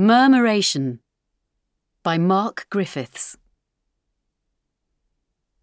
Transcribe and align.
Murmuration 0.00 1.00
by 2.04 2.18
Mark 2.18 2.68
Griffiths. 2.70 3.36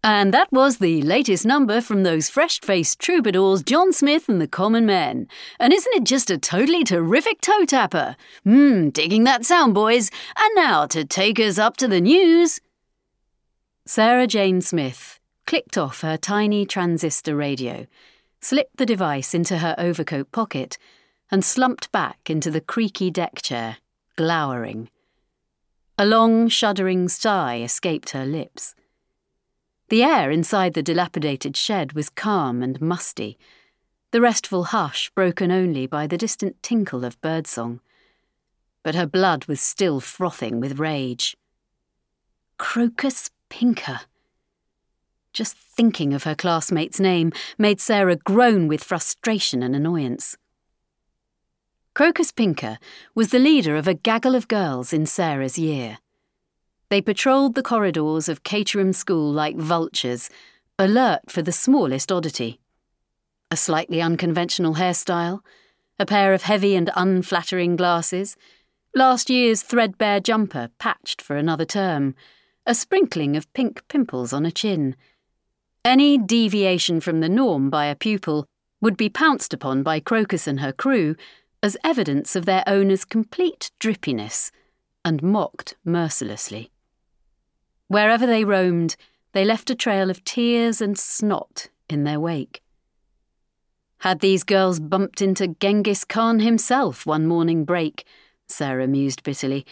And 0.04 0.34
that 0.34 0.52
was 0.52 0.76
the 0.76 1.00
latest 1.00 1.46
number 1.46 1.80
from 1.80 2.02
those 2.02 2.28
fresh 2.28 2.60
faced 2.60 2.98
troubadours, 2.98 3.62
John 3.62 3.94
Smith 3.94 4.28
and 4.28 4.38
the 4.38 4.46
Common 4.46 4.84
Men. 4.84 5.26
And 5.58 5.72
isn't 5.72 5.94
it 5.94 6.04
just 6.04 6.30
a 6.30 6.36
totally 6.36 6.84
terrific 6.84 7.40
toe 7.40 7.64
tapper? 7.64 8.14
Mmm, 8.44 8.92
digging 8.92 9.24
that 9.24 9.46
sound, 9.46 9.72
boys. 9.72 10.10
And 10.38 10.54
now 10.54 10.84
to 10.88 11.06
take 11.06 11.40
us 11.40 11.56
up 11.56 11.78
to 11.78 11.88
the 11.88 12.02
news. 12.02 12.60
Sarah 13.86 14.26
Jane 14.26 14.60
Smith 14.60 15.18
clicked 15.46 15.78
off 15.78 16.02
her 16.02 16.18
tiny 16.18 16.66
transistor 16.66 17.34
radio, 17.34 17.86
slipped 18.42 18.76
the 18.76 18.84
device 18.84 19.32
into 19.32 19.56
her 19.56 19.74
overcoat 19.78 20.30
pocket, 20.30 20.76
and 21.30 21.42
slumped 21.42 21.90
back 21.90 22.28
into 22.28 22.50
the 22.50 22.60
creaky 22.60 23.10
deck 23.10 23.40
chair 23.40 23.78
glowering. 24.16 24.88
A 25.98 26.04
long, 26.04 26.48
shuddering 26.48 27.08
sigh 27.08 27.60
escaped 27.60 28.10
her 28.10 28.26
lips. 28.26 28.74
The 29.88 30.02
air 30.02 30.30
inside 30.30 30.74
the 30.74 30.82
dilapidated 30.82 31.56
shed 31.56 31.92
was 31.92 32.10
calm 32.10 32.62
and 32.62 32.80
musty, 32.80 33.38
the 34.10 34.20
restful 34.20 34.64
hush 34.64 35.10
broken 35.10 35.52
only 35.52 35.86
by 35.86 36.06
the 36.06 36.18
distant 36.18 36.62
tinkle 36.62 37.04
of 37.04 37.20
birdsong. 37.20 37.80
But 38.82 38.94
her 38.94 39.06
blood 39.06 39.46
was 39.46 39.60
still 39.60 40.00
frothing 40.00 40.60
with 40.60 40.78
rage. 40.78 41.36
Crocus 42.58 43.30
Pinker. 43.48 44.00
Just 45.32 45.56
thinking 45.56 46.14
of 46.14 46.24
her 46.24 46.34
classmate's 46.34 46.98
name 46.98 47.32
made 47.58 47.80
Sarah 47.80 48.16
groan 48.16 48.68
with 48.68 48.82
frustration 48.82 49.62
and 49.62 49.76
annoyance. 49.76 50.36
Crocus 51.96 52.30
Pinker 52.30 52.78
was 53.14 53.30
the 53.30 53.38
leader 53.38 53.74
of 53.74 53.88
a 53.88 53.94
gaggle 53.94 54.34
of 54.34 54.48
girls 54.48 54.92
in 54.92 55.06
Sarah's 55.06 55.58
year. 55.58 55.96
They 56.90 57.00
patrolled 57.00 57.54
the 57.54 57.62
corridors 57.62 58.28
of 58.28 58.42
Caterham 58.42 58.92
School 58.92 59.32
like 59.32 59.56
vultures, 59.56 60.28
alert 60.78 61.30
for 61.30 61.40
the 61.40 61.52
smallest 61.52 62.12
oddity. 62.12 62.60
A 63.50 63.56
slightly 63.56 64.02
unconventional 64.02 64.74
hairstyle, 64.74 65.40
a 65.98 66.04
pair 66.04 66.34
of 66.34 66.42
heavy 66.42 66.76
and 66.76 66.90
unflattering 66.94 67.76
glasses, 67.76 68.36
last 68.94 69.30
year's 69.30 69.62
threadbare 69.62 70.20
jumper 70.20 70.68
patched 70.78 71.22
for 71.22 71.36
another 71.36 71.64
term, 71.64 72.14
a 72.66 72.74
sprinkling 72.74 73.38
of 73.38 73.50
pink 73.54 73.82
pimples 73.88 74.34
on 74.34 74.44
a 74.44 74.52
chin. 74.52 74.96
Any 75.82 76.18
deviation 76.18 77.00
from 77.00 77.20
the 77.20 77.30
norm 77.30 77.70
by 77.70 77.86
a 77.86 77.96
pupil 77.96 78.44
would 78.82 78.98
be 78.98 79.08
pounced 79.08 79.54
upon 79.54 79.82
by 79.82 79.98
Crocus 79.98 80.46
and 80.46 80.60
her 80.60 80.74
crew 80.74 81.16
as 81.62 81.76
evidence 81.82 82.36
of 82.36 82.46
their 82.46 82.62
owner's 82.66 83.04
complete 83.04 83.70
drippiness 83.80 84.50
and 85.04 85.22
mocked 85.22 85.76
mercilessly. 85.84 86.70
Wherever 87.88 88.26
they 88.26 88.44
roamed, 88.44 88.96
they 89.32 89.44
left 89.44 89.70
a 89.70 89.74
trail 89.74 90.10
of 90.10 90.24
tears 90.24 90.80
and 90.80 90.98
snot 90.98 91.68
in 91.88 92.04
their 92.04 92.20
wake. 92.20 92.62
Had 93.98 94.20
these 94.20 94.44
girls 94.44 94.80
bumped 94.80 95.22
into 95.22 95.48
Genghis 95.60 96.04
Khan 96.04 96.40
himself 96.40 97.06
one 97.06 97.26
morning 97.26 97.64
break, 97.64 98.04
Sarah 98.46 98.86
mused 98.86 99.22
bitterly, 99.22 99.64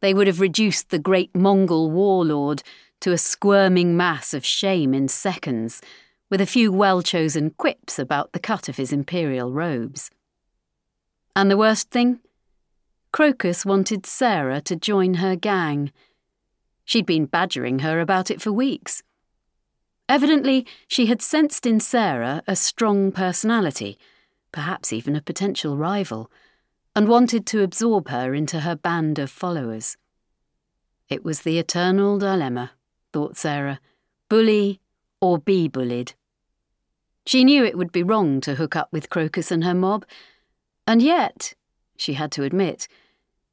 they 0.00 0.14
would 0.14 0.26
have 0.26 0.40
reduced 0.40 0.90
the 0.90 0.98
great 0.98 1.34
Mongol 1.34 1.90
warlord 1.90 2.62
to 3.00 3.12
a 3.12 3.18
squirming 3.18 3.96
mass 3.96 4.34
of 4.34 4.44
shame 4.44 4.94
in 4.94 5.08
seconds, 5.08 5.80
with 6.30 6.40
a 6.40 6.46
few 6.46 6.72
well 6.72 7.02
chosen 7.02 7.50
quips 7.50 7.98
about 7.98 8.32
the 8.32 8.40
cut 8.40 8.68
of 8.68 8.76
his 8.76 8.92
imperial 8.92 9.52
robes. 9.52 10.10
And 11.36 11.50
the 11.50 11.56
worst 11.56 11.90
thing? 11.90 12.20
Crocus 13.12 13.66
wanted 13.66 14.06
Sarah 14.06 14.60
to 14.62 14.76
join 14.76 15.14
her 15.14 15.34
gang. 15.34 15.92
She'd 16.84 17.06
been 17.06 17.26
badgering 17.26 17.80
her 17.80 18.00
about 18.00 18.30
it 18.30 18.40
for 18.40 18.52
weeks. 18.52 19.02
Evidently, 20.08 20.66
she 20.86 21.06
had 21.06 21.22
sensed 21.22 21.66
in 21.66 21.80
Sarah 21.80 22.42
a 22.46 22.54
strong 22.54 23.10
personality, 23.10 23.98
perhaps 24.52 24.92
even 24.92 25.16
a 25.16 25.22
potential 25.22 25.76
rival, 25.76 26.30
and 26.94 27.08
wanted 27.08 27.46
to 27.46 27.62
absorb 27.62 28.08
her 28.08 28.34
into 28.34 28.60
her 28.60 28.76
band 28.76 29.18
of 29.18 29.30
followers. 29.30 29.96
It 31.08 31.24
was 31.24 31.40
the 31.40 31.58
eternal 31.58 32.18
dilemma, 32.18 32.72
thought 33.12 33.36
Sarah 33.36 33.80
bully 34.28 34.80
or 35.20 35.38
be 35.38 35.68
bullied. 35.68 36.14
She 37.26 37.44
knew 37.44 37.64
it 37.64 37.78
would 37.78 37.92
be 37.92 38.02
wrong 38.02 38.40
to 38.42 38.56
hook 38.56 38.76
up 38.76 38.88
with 38.92 39.10
Crocus 39.10 39.50
and 39.50 39.64
her 39.64 39.74
mob, 39.74 40.04
and 40.86 41.00
yet, 41.00 41.54
she 41.96 42.14
had 42.14 42.30
to 42.32 42.42
admit, 42.42 42.88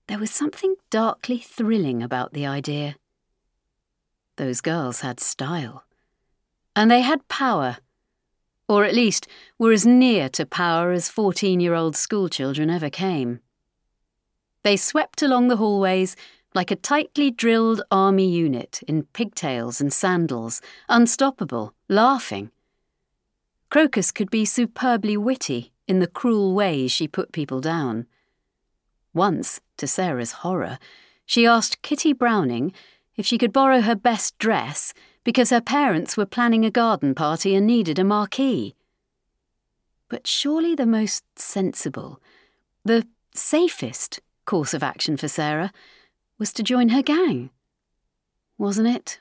there 0.07 0.19
was 0.19 0.31
something 0.31 0.75
darkly 0.89 1.37
thrilling 1.37 2.03
about 2.03 2.33
the 2.33 2.45
idea. 2.45 2.95
Those 4.35 4.59
girls 4.59 5.01
had 5.01 5.19
style. 5.19 5.85
And 6.75 6.91
they 6.91 7.01
had 7.01 7.27
power. 7.29 7.77
Or 8.67 8.83
at 8.83 8.95
least 8.95 9.27
were 9.57 9.71
as 9.71 9.85
near 9.85 10.27
to 10.29 10.45
power 10.45 10.91
as 10.91 11.09
14 11.09 11.59
year 11.59 11.73
old 11.73 11.95
schoolchildren 11.95 12.69
ever 12.69 12.89
came. 12.89 13.39
They 14.63 14.77
swept 14.77 15.21
along 15.21 15.47
the 15.47 15.57
hallways 15.57 16.15
like 16.53 16.71
a 16.71 16.75
tightly 16.75 17.31
drilled 17.31 17.81
army 17.89 18.29
unit 18.29 18.81
in 18.87 19.03
pigtails 19.13 19.79
and 19.79 19.93
sandals, 19.93 20.61
unstoppable, 20.89 21.73
laughing. 21.87 22.51
Crocus 23.69 24.11
could 24.11 24.29
be 24.29 24.43
superbly 24.43 25.15
witty 25.15 25.70
in 25.87 25.99
the 25.99 26.07
cruel 26.07 26.53
ways 26.53 26.91
she 26.91 27.07
put 27.07 27.31
people 27.31 27.59
down. 27.59 28.05
Once, 29.13 29.59
to 29.77 29.87
Sarah's 29.87 30.31
horror, 30.31 30.79
she 31.25 31.45
asked 31.45 31.81
Kitty 31.81 32.13
Browning 32.13 32.73
if 33.15 33.25
she 33.25 33.37
could 33.37 33.53
borrow 33.53 33.81
her 33.81 33.95
best 33.95 34.37
dress 34.37 34.93
because 35.23 35.49
her 35.49 35.61
parents 35.61 36.17
were 36.17 36.25
planning 36.25 36.65
a 36.65 36.71
garden 36.71 37.13
party 37.13 37.55
and 37.55 37.67
needed 37.67 37.99
a 37.99 38.03
marquee. 38.03 38.75
But 40.09 40.27
surely 40.27 40.75
the 40.75 40.85
most 40.85 41.23
sensible, 41.37 42.21
the 42.83 43.07
safest 43.33 44.19
course 44.45 44.73
of 44.73 44.83
action 44.83 45.17
for 45.17 45.27
Sarah 45.27 45.71
was 46.37 46.51
to 46.53 46.63
join 46.63 46.89
her 46.89 47.01
gang. 47.01 47.49
Wasn't 48.57 48.87
it? 48.87 49.19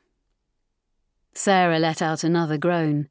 Sarah 1.34 1.78
let 1.78 2.02
out 2.02 2.24
another 2.24 2.58
groan. 2.58 3.08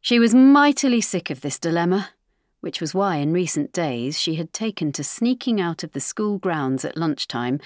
She 0.00 0.18
was 0.18 0.34
mightily 0.34 1.00
sick 1.00 1.30
of 1.30 1.40
this 1.40 1.58
dilemma 1.58 2.10
which 2.60 2.80
was 2.80 2.94
why 2.94 3.16
in 3.16 3.32
recent 3.32 3.72
days 3.72 4.18
she 4.18 4.34
had 4.34 4.52
taken 4.52 4.92
to 4.92 5.04
sneaking 5.04 5.60
out 5.60 5.84
of 5.84 5.92
the 5.92 6.00
school 6.00 6.38
grounds 6.38 6.84
at 6.84 6.96
lunchtime 6.96 7.60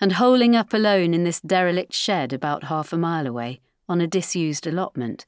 and 0.00 0.14
holing 0.14 0.56
up 0.56 0.72
alone 0.72 1.14
in 1.14 1.24
this 1.24 1.40
derelict 1.40 1.92
shed 1.92 2.32
about 2.32 2.64
half 2.64 2.92
a 2.92 2.98
mile 2.98 3.26
away 3.26 3.60
on 3.88 4.00
a 4.00 4.06
disused 4.06 4.66
allotment. 4.66 5.26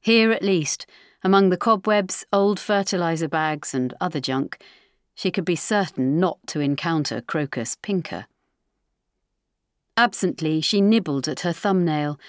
Here, 0.00 0.30
at 0.30 0.42
least, 0.42 0.86
among 1.24 1.50
the 1.50 1.56
cobwebs, 1.56 2.24
old 2.32 2.60
fertilizer 2.60 3.28
bags, 3.28 3.74
and 3.74 3.94
other 4.00 4.20
junk, 4.20 4.62
she 5.14 5.30
could 5.30 5.44
be 5.44 5.56
certain 5.56 6.20
not 6.20 6.38
to 6.46 6.60
encounter 6.60 7.20
Crocus 7.20 7.76
Pinker. 7.82 8.26
Absently, 9.96 10.60
she 10.60 10.80
nibbled 10.80 11.26
at 11.26 11.40
her 11.40 11.52
thumbnail 11.52 12.20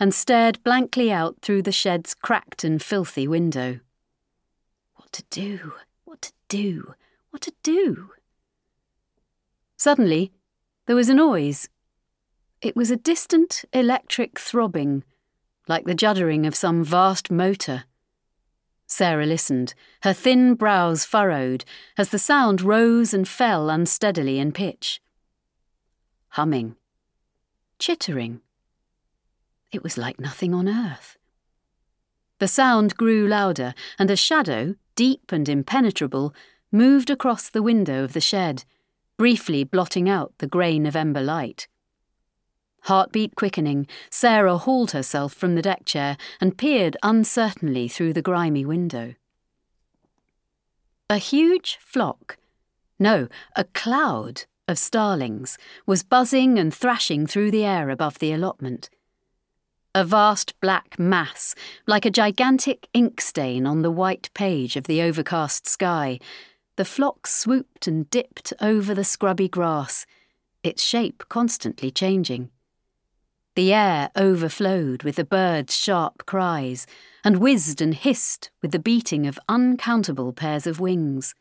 and 0.00 0.14
stared 0.14 0.62
blankly 0.64 1.12
out 1.12 1.36
through 1.42 1.62
the 1.62 1.72
shed's 1.72 2.14
cracked 2.14 2.64
and 2.64 2.82
filthy 2.82 3.28
window. 3.28 3.80
What 5.08 5.12
to 5.14 5.40
do? 5.40 5.72
What 6.04 6.20
to 6.20 6.32
do? 6.48 6.94
What 7.30 7.40
to 7.40 7.52
do? 7.62 8.10
Suddenly, 9.78 10.32
there 10.84 10.96
was 10.96 11.08
a 11.08 11.14
noise. 11.14 11.70
It 12.60 12.76
was 12.76 12.90
a 12.90 12.96
distant 12.96 13.64
electric 13.72 14.38
throbbing, 14.38 15.04
like 15.66 15.86
the 15.86 15.94
juddering 15.94 16.46
of 16.46 16.54
some 16.54 16.84
vast 16.84 17.30
motor. 17.30 17.84
Sarah 18.86 19.24
listened, 19.24 19.72
her 20.02 20.12
thin 20.12 20.54
brows 20.54 21.06
furrowed 21.06 21.64
as 21.96 22.10
the 22.10 22.18
sound 22.18 22.60
rose 22.60 23.14
and 23.14 23.26
fell 23.26 23.70
unsteadily 23.70 24.38
in 24.38 24.52
pitch. 24.52 25.00
Humming. 26.30 26.76
Chittering. 27.78 28.42
It 29.72 29.82
was 29.82 29.96
like 29.96 30.20
nothing 30.20 30.52
on 30.52 30.68
earth. 30.68 31.16
The 32.40 32.48
sound 32.48 32.96
grew 32.96 33.26
louder, 33.26 33.74
and 33.98 34.12
a 34.12 34.16
shadow, 34.16 34.76
deep 34.98 35.30
and 35.30 35.48
impenetrable, 35.48 36.34
moved 36.72 37.08
across 37.08 37.48
the 37.48 37.62
window 37.62 38.02
of 38.02 38.14
the 38.14 38.20
shed, 38.20 38.64
briefly 39.16 39.62
blotting 39.62 40.08
out 40.08 40.32
the 40.38 40.48
grey 40.48 40.76
November 40.76 41.20
light. 41.20 41.68
Heartbeat 42.82 43.36
quickening, 43.36 43.86
Sarah 44.10 44.58
hauled 44.58 44.90
herself 44.90 45.32
from 45.32 45.54
the 45.54 45.62
deck 45.62 45.84
chair 45.84 46.16
and 46.40 46.58
peered 46.58 46.96
uncertainly 47.04 47.86
through 47.86 48.12
the 48.12 48.22
grimy 48.22 48.64
window. 48.64 49.14
A 51.08 51.18
huge 51.18 51.78
flock, 51.80 52.36
no, 52.98 53.28
a 53.54 53.62
cloud 53.62 54.46
of 54.66 54.80
starlings 54.80 55.58
was 55.86 56.02
buzzing 56.02 56.58
and 56.58 56.74
thrashing 56.74 57.24
through 57.24 57.52
the 57.52 57.64
air 57.64 57.88
above 57.88 58.18
the 58.18 58.32
allotment 58.32 58.90
a 59.94 60.04
vast 60.04 60.58
black 60.60 60.98
mass, 60.98 61.54
like 61.86 62.04
a 62.04 62.10
gigantic 62.10 62.88
ink 62.92 63.20
stain 63.20 63.66
on 63.66 63.82
the 63.82 63.90
white 63.90 64.30
page 64.34 64.76
of 64.76 64.84
the 64.84 65.02
overcast 65.02 65.66
sky, 65.66 66.18
the 66.76 66.84
flock 66.84 67.26
swooped 67.26 67.86
and 67.86 68.08
dipped 68.10 68.52
over 68.60 68.94
the 68.94 69.04
scrubby 69.04 69.48
grass, 69.48 70.06
its 70.62 70.82
shape 70.82 71.24
constantly 71.28 71.90
changing. 71.90 72.50
The 73.56 73.72
air 73.72 74.10
overflowed 74.14 75.02
with 75.02 75.16
the 75.16 75.24
birds' 75.24 75.76
sharp 75.76 76.26
cries, 76.26 76.86
and 77.24 77.38
whizzed 77.38 77.80
and 77.80 77.92
hissed 77.92 78.50
with 78.62 78.70
the 78.70 78.78
beating 78.78 79.26
of 79.26 79.40
uncountable 79.48 80.32
pairs 80.32 80.66
of 80.66 80.78
wings. 80.78 81.34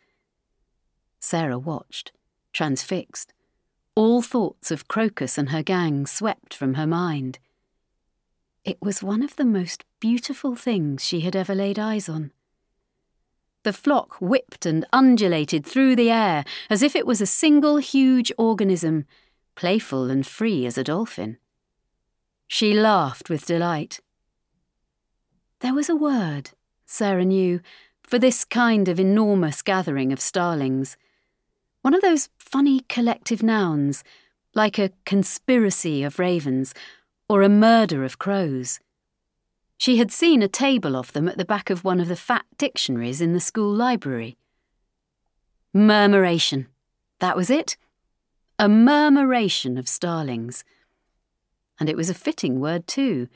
Sarah 1.19 1.59
watched, 1.59 2.11
transfixed. 2.53 3.33
All 3.93 4.23
thoughts 4.23 4.71
of 4.71 4.87
Crocus 4.87 5.37
and 5.37 5.49
her 5.49 5.61
gang 5.61 6.07
swept 6.07 6.55
from 6.55 6.73
her 6.73 6.87
mind. 6.87 7.37
It 8.67 8.81
was 8.81 9.01
one 9.01 9.23
of 9.23 9.37
the 9.37 9.45
most 9.45 9.85
beautiful 10.01 10.53
things 10.53 11.01
she 11.01 11.21
had 11.21 11.37
ever 11.37 11.55
laid 11.55 11.79
eyes 11.79 12.09
on. 12.09 12.33
The 13.63 13.71
flock 13.71 14.17
whipped 14.19 14.65
and 14.65 14.85
undulated 14.91 15.65
through 15.65 15.95
the 15.95 16.11
air 16.11 16.43
as 16.69 16.83
if 16.83 16.93
it 16.93 17.07
was 17.07 17.21
a 17.21 17.25
single 17.25 17.77
huge 17.77 18.29
organism, 18.37 19.05
playful 19.55 20.09
and 20.09 20.27
free 20.27 20.65
as 20.65 20.77
a 20.77 20.83
dolphin. 20.83 21.37
She 22.45 22.73
laughed 22.73 23.29
with 23.29 23.45
delight. 23.45 24.01
There 25.61 25.73
was 25.73 25.87
a 25.87 25.95
word, 25.95 26.49
Sarah 26.85 27.23
knew, 27.23 27.61
for 28.03 28.19
this 28.19 28.43
kind 28.43 28.89
of 28.89 28.99
enormous 28.99 29.61
gathering 29.61 30.11
of 30.11 30.19
starlings. 30.19 30.97
One 31.83 31.93
of 31.93 32.01
those 32.01 32.27
funny 32.37 32.81
collective 32.89 33.41
nouns, 33.41 34.03
like 34.53 34.77
a 34.77 34.91
conspiracy 35.05 36.03
of 36.03 36.19
ravens 36.19 36.73
or 37.29 37.41
a 37.41 37.49
murder 37.49 38.03
of 38.03 38.19
crows. 38.19 38.79
She 39.77 39.97
had 39.97 40.11
seen 40.11 40.41
a 40.41 40.47
table 40.47 40.95
of 40.95 41.13
them 41.13 41.27
at 41.27 41.37
the 41.37 41.45
back 41.45 41.69
of 41.69 41.83
one 41.83 41.99
of 41.99 42.07
the 42.07 42.15
fat 42.15 42.45
dictionaries 42.57 43.21
in 43.21 43.33
the 43.33 43.39
school 43.39 43.71
library. 43.71 44.37
Murmuration. 45.73 46.67
That 47.19 47.35
was 47.35 47.49
it. 47.49 47.77
A 48.57 48.67
murmuration 48.67 49.77
of 49.77 49.87
starlings 49.87 50.63
and 51.79 51.89
it 51.89 51.97
was 51.97 52.09
a 52.09 52.15
fitting 52.15 52.59
word 52.59 52.87
too, 52.87 53.27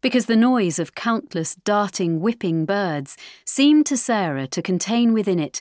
because 0.00 0.26
the 0.26 0.36
noise 0.36 0.78
of 0.78 0.94
countless 0.94 1.54
darting, 1.54 2.20
whipping 2.20 2.64
birds 2.64 3.16
seemed 3.44 3.86
to 3.86 3.96
Sarah 3.96 4.46
to 4.48 4.62
contain 4.62 5.12
within 5.12 5.38
it 5.38 5.60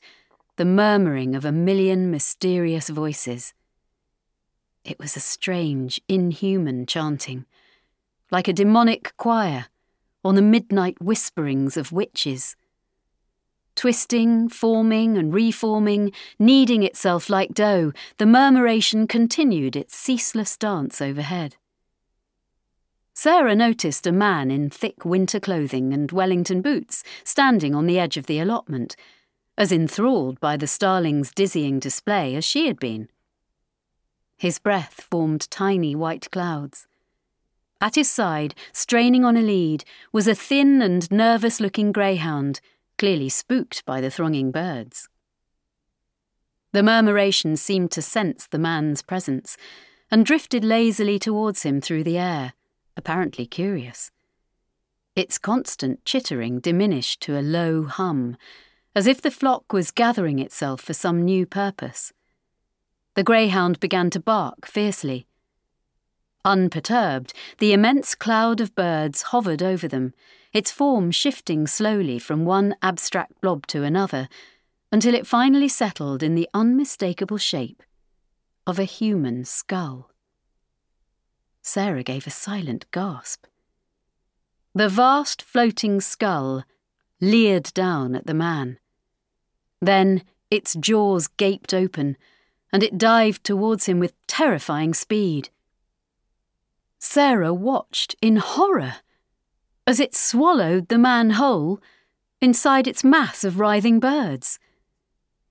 the 0.57 0.65
murmuring 0.65 1.35
of 1.35 1.45
a 1.45 1.51
million 1.51 2.11
mysterious 2.11 2.89
voices. 2.89 3.53
It 4.83 4.99
was 4.99 5.15
a 5.15 5.21
strange, 5.21 6.01
inhuman 6.07 6.85
chanting, 6.85 7.45
like 8.31 8.47
a 8.47 8.53
demonic 8.53 9.13
choir 9.17 9.67
or 10.23 10.33
the 10.33 10.41
midnight 10.41 10.97
whisperings 11.01 11.77
of 11.77 11.91
witches. 11.91 12.55
Twisting, 13.75 14.49
forming, 14.49 15.17
and 15.17 15.33
reforming, 15.33 16.11
kneading 16.39 16.83
itself 16.83 17.29
like 17.29 17.53
dough, 17.53 17.93
the 18.17 18.25
murmuration 18.25 19.07
continued 19.07 19.75
its 19.75 19.95
ceaseless 19.95 20.57
dance 20.57 20.99
overhead. 20.99 21.55
Sarah 23.13 23.55
noticed 23.55 24.05
a 24.05 24.11
man 24.11 24.51
in 24.51 24.69
thick 24.69 25.05
winter 25.05 25.39
clothing 25.39 25.93
and 25.93 26.11
Wellington 26.11 26.61
boots 26.61 27.03
standing 27.23 27.73
on 27.73 27.87
the 27.87 27.97
edge 27.97 28.17
of 28.17 28.25
the 28.25 28.39
allotment, 28.39 28.95
as 29.57 29.71
enthralled 29.71 30.39
by 30.39 30.57
the 30.57 30.67
starling's 30.67 31.31
dizzying 31.31 31.79
display 31.79 32.35
as 32.35 32.45
she 32.45 32.67
had 32.67 32.79
been. 32.79 33.09
His 34.37 34.59
breath 34.59 35.07
formed 35.09 35.49
tiny 35.49 35.95
white 35.95 36.29
clouds. 36.31 36.85
At 37.79 37.95
his 37.95 38.09
side, 38.09 38.55
straining 38.71 39.23
on 39.23 39.37
a 39.37 39.41
lead, 39.41 39.83
was 40.11 40.27
a 40.27 40.35
thin 40.35 40.81
and 40.81 41.09
nervous 41.11 41.59
looking 41.59 41.91
greyhound, 41.91 42.59
clearly 42.97 43.29
spooked 43.29 43.85
by 43.85 44.01
the 44.01 44.09
thronging 44.09 44.51
birds. 44.51 45.07
The 46.71 46.83
murmuration 46.83 47.55
seemed 47.55 47.91
to 47.91 48.01
sense 48.01 48.47
the 48.47 48.59
man's 48.59 49.01
presence 49.01 49.57
and 50.09 50.25
drifted 50.25 50.63
lazily 50.63 51.19
towards 51.19 51.63
him 51.63 51.81
through 51.81 52.03
the 52.03 52.17
air 52.17 52.53
apparently 52.97 53.45
curious. 53.45 54.11
Its 55.15 55.37
constant 55.37 56.03
chittering 56.03 56.59
diminished 56.59 57.21
to 57.21 57.39
a 57.39 57.41
low 57.41 57.83
hum, 57.83 58.35
as 58.95 59.07
if 59.07 59.21
the 59.21 59.31
flock 59.31 59.71
was 59.71 59.91
gathering 59.91 60.39
itself 60.39 60.81
for 60.81 60.93
some 60.93 61.21
new 61.21 61.45
purpose. 61.45 62.11
The 63.13 63.23
greyhound 63.23 63.79
began 63.79 64.09
to 64.09 64.19
bark 64.19 64.65
fiercely. 64.65 65.26
Unperturbed, 66.47 67.33
the 67.57 67.73
immense 67.73 68.15
cloud 68.15 68.61
of 68.61 68.73
birds 68.73 69.21
hovered 69.33 69.61
over 69.61 69.85
them, 69.85 70.13
its 70.53 70.71
form 70.71 71.11
shifting 71.11 71.67
slowly 71.67 72.17
from 72.17 72.45
one 72.45 72.73
abstract 72.81 73.41
blob 73.41 73.67
to 73.67 73.83
another, 73.83 74.29
until 74.89 75.13
it 75.13 75.27
finally 75.27 75.67
settled 75.67 76.23
in 76.23 76.35
the 76.35 76.47
unmistakable 76.53 77.37
shape 77.37 77.83
of 78.65 78.79
a 78.79 78.85
human 78.85 79.43
skull. 79.43 80.09
Sarah 81.61 82.01
gave 82.01 82.25
a 82.25 82.29
silent 82.29 82.85
gasp. 82.91 83.45
The 84.73 84.87
vast 84.87 85.41
floating 85.41 85.99
skull 85.99 86.63
leered 87.19 87.73
down 87.73 88.15
at 88.15 88.25
the 88.25 88.33
man. 88.33 88.79
Then 89.81 90.23
its 90.49 90.75
jaws 90.75 91.27
gaped 91.27 91.73
open, 91.73 92.15
and 92.71 92.83
it 92.83 92.97
dived 92.97 93.43
towards 93.43 93.87
him 93.87 93.99
with 93.99 94.13
terrifying 94.27 94.93
speed. 94.93 95.49
Sarah 96.99 97.53
watched 97.53 98.15
in 98.21 98.37
horror 98.37 98.95
as 99.85 99.99
it 99.99 100.15
swallowed 100.15 100.89
the 100.89 100.97
man 100.97 101.31
whole 101.31 101.79
inside 102.41 102.87
its 102.87 103.03
mass 103.03 103.43
of 103.43 103.59
writhing 103.59 103.99
birds. 103.99 104.59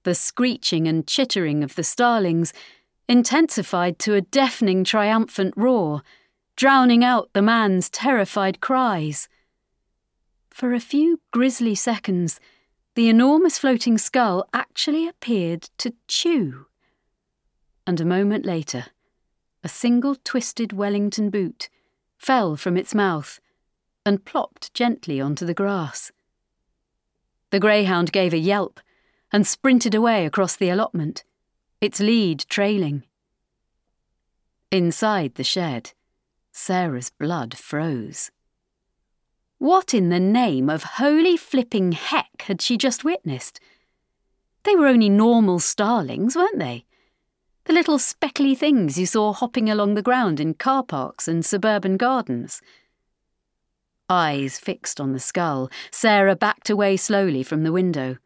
The 0.02 0.14
screeching 0.14 0.87
and 0.87 1.06
chittering 1.06 1.64
of 1.64 1.75
the 1.75 1.82
starlings 1.82 2.52
intensified 3.08 3.98
to 4.00 4.14
a 4.14 4.20
deafening 4.20 4.84
triumphant 4.84 5.54
roar, 5.56 6.02
drowning 6.56 7.02
out 7.02 7.31
the 7.32 7.43
man's 7.43 7.88
terrified 7.88 8.60
cries. 8.60 9.28
For 10.50 10.75
a 10.75 10.81
few 10.81 11.20
grisly 11.32 11.75
seconds, 11.75 12.40
the 12.94 13.08
enormous 13.08 13.58
floating 13.58 13.99
skull 13.99 14.49
actually 14.54 15.06
appeared 15.06 15.69
to 15.78 15.92
chew. 16.08 16.66
And 17.87 18.00
a 18.00 18.06
moment 18.06 18.44
later, 18.44 18.87
a 19.66 19.68
single 19.68 20.14
twisted 20.22 20.72
Wellington 20.72 21.28
boot 21.28 21.68
fell 22.18 22.54
from 22.54 22.76
its 22.76 22.94
mouth 22.94 23.40
and 24.04 24.24
plopped 24.24 24.72
gently 24.74 25.20
onto 25.20 25.44
the 25.44 25.54
grass. 25.54 26.12
The 27.50 27.58
greyhound 27.58 28.12
gave 28.12 28.32
a 28.32 28.38
yelp 28.38 28.78
and 29.32 29.44
sprinted 29.44 29.92
away 29.92 30.24
across 30.24 30.54
the 30.54 30.68
allotment 30.68 31.24
its 31.80 31.98
lead 31.98 32.44
trailing. 32.48 33.02
Inside 34.70 35.35
the 35.35 35.42
shed, 35.42 35.94
Sarah's 36.52 37.11
blood 37.11 37.58
froze. 37.58 38.30
What 39.58 39.92
in 39.92 40.11
the 40.11 40.20
name 40.20 40.70
of 40.70 40.85
holy 40.85 41.37
flipping 41.37 41.90
heck 41.90 42.42
had 42.42 42.62
she 42.62 42.76
just 42.76 43.02
witnessed? 43.02 43.58
They 44.62 44.76
were 44.76 44.87
only 44.87 45.08
normal 45.08 45.58
starlings, 45.58 46.37
weren't 46.37 46.61
they? 46.61 46.86
The 47.66 47.73
little 47.73 47.99
speckly 47.99 48.54
things 48.54 48.96
you 48.96 49.06
saw 49.06 49.32
hopping 49.32 49.68
along 49.68 49.94
the 49.94 50.02
ground 50.02 50.38
in 50.38 50.54
car 50.54 50.85
parks 50.85 51.26
and 51.26 51.44
suburban 51.44 51.96
gardens. 51.96 52.62
Eyes 54.08 54.56
fixed 54.56 55.00
on 55.00 55.12
the 55.12 55.18
skull, 55.18 55.68
Sarah 55.90 56.37
backed 56.37 56.70
away 56.70 56.96
slowly 56.96 57.42
from 57.42 57.64
the 57.64 57.73
window. 57.73 58.18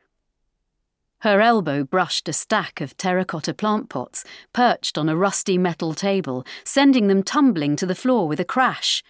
Her 1.21 1.41
elbow 1.41 1.85
brushed 1.85 2.29
a 2.29 2.35
stack 2.35 2.83
of 2.83 2.99
terracotta 2.99 3.55
plant 3.55 3.89
pots 3.89 4.25
perched 4.53 4.99
on 4.99 5.09
a 5.09 5.17
rusty 5.17 5.57
metal 5.57 5.95
table, 5.95 6.45
sending 6.63 7.09
them 7.09 7.23
tumbling 7.23 7.77
to 7.77 7.87
the 7.87 7.95
floor 7.95 8.29
with 8.29 8.41
a 8.41 8.45
crash. 8.45 9.03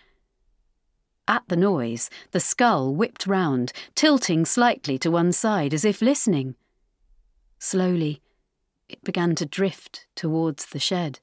At 1.27 1.43
the 1.49 1.57
noise, 1.57 2.09
the 2.31 2.41
skull 2.41 2.95
whipped 2.95 3.27
round, 3.27 3.73
tilting 3.97 4.45
slightly 4.45 4.97
to 4.99 5.11
one 5.11 5.33
side 5.33 5.75
as 5.75 5.85
if 5.85 6.01
listening. 6.01 6.55
Slowly, 7.59 8.23
it 8.91 9.05
began 9.05 9.35
to 9.37 9.47
drift 9.47 10.07
towards 10.15 10.67
the 10.67 10.79
shed. 10.79 11.21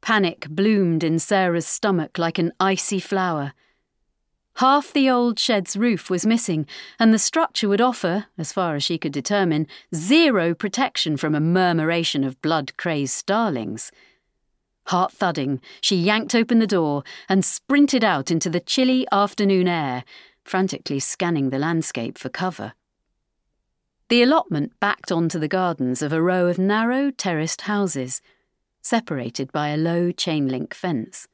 Panic 0.00 0.48
bloomed 0.48 1.04
in 1.04 1.18
Sarah's 1.18 1.66
stomach 1.66 2.18
like 2.18 2.38
an 2.38 2.52
icy 2.58 3.00
flower. 3.00 3.52
Half 4.56 4.92
the 4.92 5.08
old 5.08 5.38
shed's 5.38 5.76
roof 5.76 6.10
was 6.10 6.26
missing, 6.26 6.66
and 6.98 7.14
the 7.14 7.18
structure 7.18 7.68
would 7.68 7.80
offer, 7.80 8.26
as 8.36 8.52
far 8.52 8.74
as 8.74 8.82
she 8.82 8.98
could 8.98 9.12
determine, 9.12 9.66
zero 9.94 10.54
protection 10.54 11.16
from 11.16 11.34
a 11.34 11.40
murmuration 11.40 12.24
of 12.24 12.40
blood 12.42 12.76
crazed 12.76 13.14
starlings. 13.14 13.92
Heart 14.86 15.12
thudding, 15.12 15.60
she 15.80 15.96
yanked 15.96 16.34
open 16.34 16.58
the 16.58 16.66
door 16.66 17.04
and 17.28 17.44
sprinted 17.44 18.02
out 18.02 18.30
into 18.30 18.50
the 18.50 18.60
chilly 18.60 19.06
afternoon 19.12 19.68
air, 19.68 20.04
frantically 20.44 20.98
scanning 20.98 21.50
the 21.50 21.58
landscape 21.58 22.18
for 22.18 22.28
cover. 22.28 22.72
The 24.10 24.22
allotment 24.24 24.72
backed 24.80 25.12
onto 25.12 25.38
the 25.38 25.46
gardens 25.46 26.02
of 26.02 26.12
a 26.12 26.20
row 26.20 26.48
of 26.48 26.58
narrow 26.58 27.12
terraced 27.12 27.60
houses, 27.62 28.20
separated 28.82 29.52
by 29.52 29.68
a 29.68 29.76
low 29.76 30.10
chain 30.10 30.48
link 30.48 30.74
fence. 30.74 31.28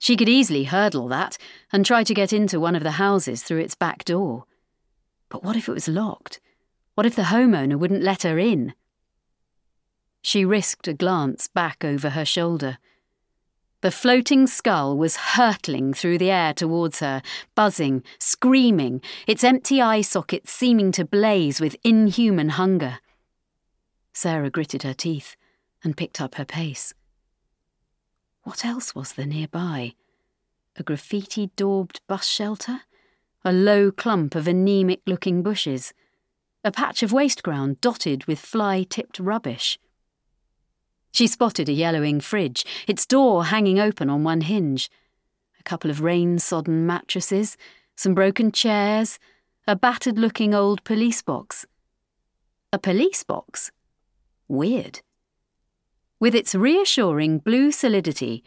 She 0.00 0.16
could 0.16 0.28
easily 0.28 0.64
hurdle 0.64 1.06
that 1.06 1.38
and 1.72 1.86
try 1.86 2.02
to 2.02 2.12
get 2.12 2.32
into 2.32 2.58
one 2.58 2.74
of 2.74 2.82
the 2.82 2.98
houses 3.02 3.44
through 3.44 3.60
its 3.60 3.76
back 3.76 4.04
door. 4.04 4.44
But 5.28 5.44
what 5.44 5.54
if 5.54 5.68
it 5.68 5.72
was 5.72 5.86
locked? 5.86 6.40
What 6.96 7.06
if 7.06 7.14
the 7.14 7.30
homeowner 7.30 7.78
wouldn't 7.78 8.02
let 8.02 8.24
her 8.24 8.40
in? 8.40 8.74
She 10.20 10.44
risked 10.44 10.88
a 10.88 10.94
glance 10.94 11.46
back 11.46 11.84
over 11.84 12.10
her 12.10 12.24
shoulder. 12.24 12.78
The 13.80 13.92
floating 13.92 14.48
skull 14.48 14.96
was 14.96 15.16
hurtling 15.16 15.94
through 15.94 16.18
the 16.18 16.32
air 16.32 16.52
towards 16.52 16.98
her, 16.98 17.22
buzzing, 17.54 18.02
screaming, 18.18 19.00
its 19.28 19.44
empty 19.44 19.80
eye 19.80 20.00
sockets 20.00 20.50
seeming 20.50 20.90
to 20.92 21.04
blaze 21.04 21.60
with 21.60 21.76
inhuman 21.84 22.48
hunger. 22.50 22.98
Sarah 24.12 24.50
gritted 24.50 24.82
her 24.82 24.94
teeth 24.94 25.36
and 25.84 25.96
picked 25.96 26.20
up 26.20 26.34
her 26.34 26.44
pace. 26.44 26.92
What 28.42 28.64
else 28.64 28.96
was 28.96 29.12
there 29.12 29.26
nearby? 29.26 29.94
A 30.74 30.82
graffiti 30.82 31.50
daubed 31.54 32.00
bus 32.08 32.26
shelter? 32.26 32.80
A 33.44 33.52
low 33.52 33.92
clump 33.92 34.34
of 34.34 34.48
anemic 34.48 35.02
looking 35.06 35.40
bushes? 35.40 35.94
A 36.64 36.72
patch 36.72 37.04
of 37.04 37.12
waste 37.12 37.44
ground 37.44 37.80
dotted 37.80 38.24
with 38.24 38.40
fly 38.40 38.82
tipped 38.82 39.20
rubbish? 39.20 39.78
She 41.12 41.26
spotted 41.26 41.68
a 41.68 41.72
yellowing 41.72 42.20
fridge, 42.20 42.64
its 42.86 43.06
door 43.06 43.46
hanging 43.46 43.78
open 43.78 44.10
on 44.10 44.24
one 44.24 44.42
hinge. 44.42 44.90
A 45.58 45.62
couple 45.62 45.90
of 45.90 46.00
rain 46.00 46.38
sodden 46.38 46.86
mattresses, 46.86 47.56
some 47.96 48.14
broken 48.14 48.52
chairs, 48.52 49.18
a 49.66 49.76
battered 49.76 50.18
looking 50.18 50.54
old 50.54 50.84
police 50.84 51.22
box. 51.22 51.66
A 52.72 52.78
police 52.78 53.24
box? 53.24 53.70
Weird. 54.46 55.00
With 56.20 56.34
its 56.34 56.54
reassuring 56.54 57.38
blue 57.38 57.70
solidity, 57.72 58.42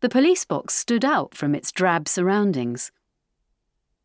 the 0.00 0.08
police 0.08 0.44
box 0.44 0.74
stood 0.74 1.04
out 1.04 1.34
from 1.34 1.54
its 1.54 1.72
drab 1.72 2.08
surroundings. 2.08 2.92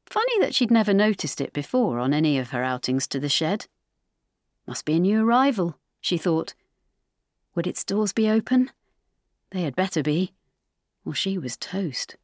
Funny 0.06 0.39
that 0.39 0.56
she'd 0.56 0.72
never 0.72 0.94
noticed 0.94 1.39
it 1.42 1.54
before 1.54 2.00
on 2.00 2.13
any 2.13 2.39
of 2.39 2.50
her 2.50 2.63
outings 2.63 3.08
to 3.08 3.20
the 3.20 3.30
shed. 3.30 3.68
Must 4.66 4.86
be 4.86 4.94
a 4.94 5.00
new 5.00 5.24
arrival, 5.24 5.78
she 6.01 6.18
thought. 6.18 6.54
Would 7.56 7.68
its 7.68 7.84
doors 7.84 8.13
be 8.13 8.29
open? 8.29 8.72
They 9.51 9.62
had 9.62 9.75
better 9.75 10.03
be, 10.03 10.34
or 11.06 11.13
she 11.13 11.38
was 11.38 11.58
toast. 11.58 12.15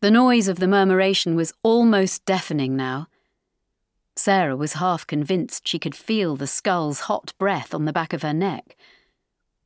The 0.00 0.10
noise 0.10 0.48
of 0.48 0.58
the 0.58 0.68
murmuration 0.68 1.36
was 1.36 1.52
almost 1.62 2.24
deafening 2.24 2.76
now. 2.76 3.08
Sarah 4.14 4.56
was 4.56 4.74
half 4.74 5.06
convinced 5.06 5.68
she 5.68 5.78
could 5.78 5.94
feel 5.94 6.36
the 6.36 6.46
skull's 6.46 7.00
hot 7.00 7.32
breath 7.38 7.74
on 7.74 7.84
the 7.84 7.92
back 7.92 8.12
of 8.12 8.22
her 8.22 8.32
neck. 8.32 8.76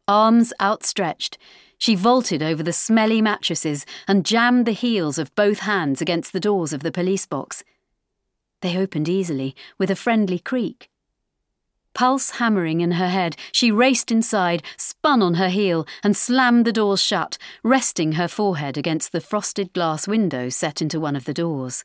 Arms 0.08 0.52
outstretched, 0.60 1.38
she 1.78 1.94
vaulted 1.94 2.42
over 2.42 2.62
the 2.62 2.72
smelly 2.72 3.22
mattresses 3.22 3.86
and 4.08 4.26
jammed 4.26 4.66
the 4.66 4.72
heels 4.72 5.18
of 5.18 5.34
both 5.34 5.60
hands 5.60 6.02
against 6.02 6.32
the 6.32 6.40
doors 6.40 6.72
of 6.72 6.82
the 6.82 6.92
police 6.92 7.26
box. 7.26 7.64
They 8.60 8.76
opened 8.76 9.08
easily, 9.08 9.54
with 9.78 9.90
a 9.90 9.96
friendly 9.96 10.38
creak. 10.38 10.89
Pulse 11.94 12.30
hammering 12.30 12.80
in 12.80 12.92
her 12.92 13.09
head, 13.09 13.37
she 13.52 13.70
raced 13.70 14.11
inside, 14.11 14.62
spun 14.76 15.23
on 15.23 15.35
her 15.35 15.49
heel, 15.49 15.87
and 16.02 16.16
slammed 16.16 16.64
the 16.64 16.73
doors 16.73 17.02
shut, 17.02 17.37
resting 17.62 18.12
her 18.12 18.28
forehead 18.28 18.78
against 18.78 19.12
the 19.12 19.20
frosted 19.20 19.73
glass 19.73 20.06
window 20.06 20.49
set 20.49 20.80
into 20.80 21.00
one 21.00 21.16
of 21.16 21.25
the 21.25 21.35
doors. 21.35 21.85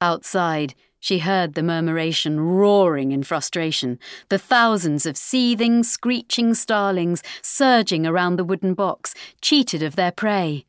Outside, 0.00 0.74
she 1.00 1.18
heard 1.18 1.52
the 1.52 1.62
murmuration 1.62 2.40
roaring 2.40 3.12
in 3.12 3.22
frustration, 3.22 3.98
the 4.30 4.38
thousands 4.38 5.04
of 5.04 5.18
seething, 5.18 5.82
screeching 5.82 6.54
starlings 6.54 7.22
surging 7.42 8.06
around 8.06 8.36
the 8.36 8.44
wooden 8.44 8.72
box, 8.72 9.14
cheated 9.42 9.82
of 9.82 9.96
their 9.96 10.12
prey. 10.12 10.64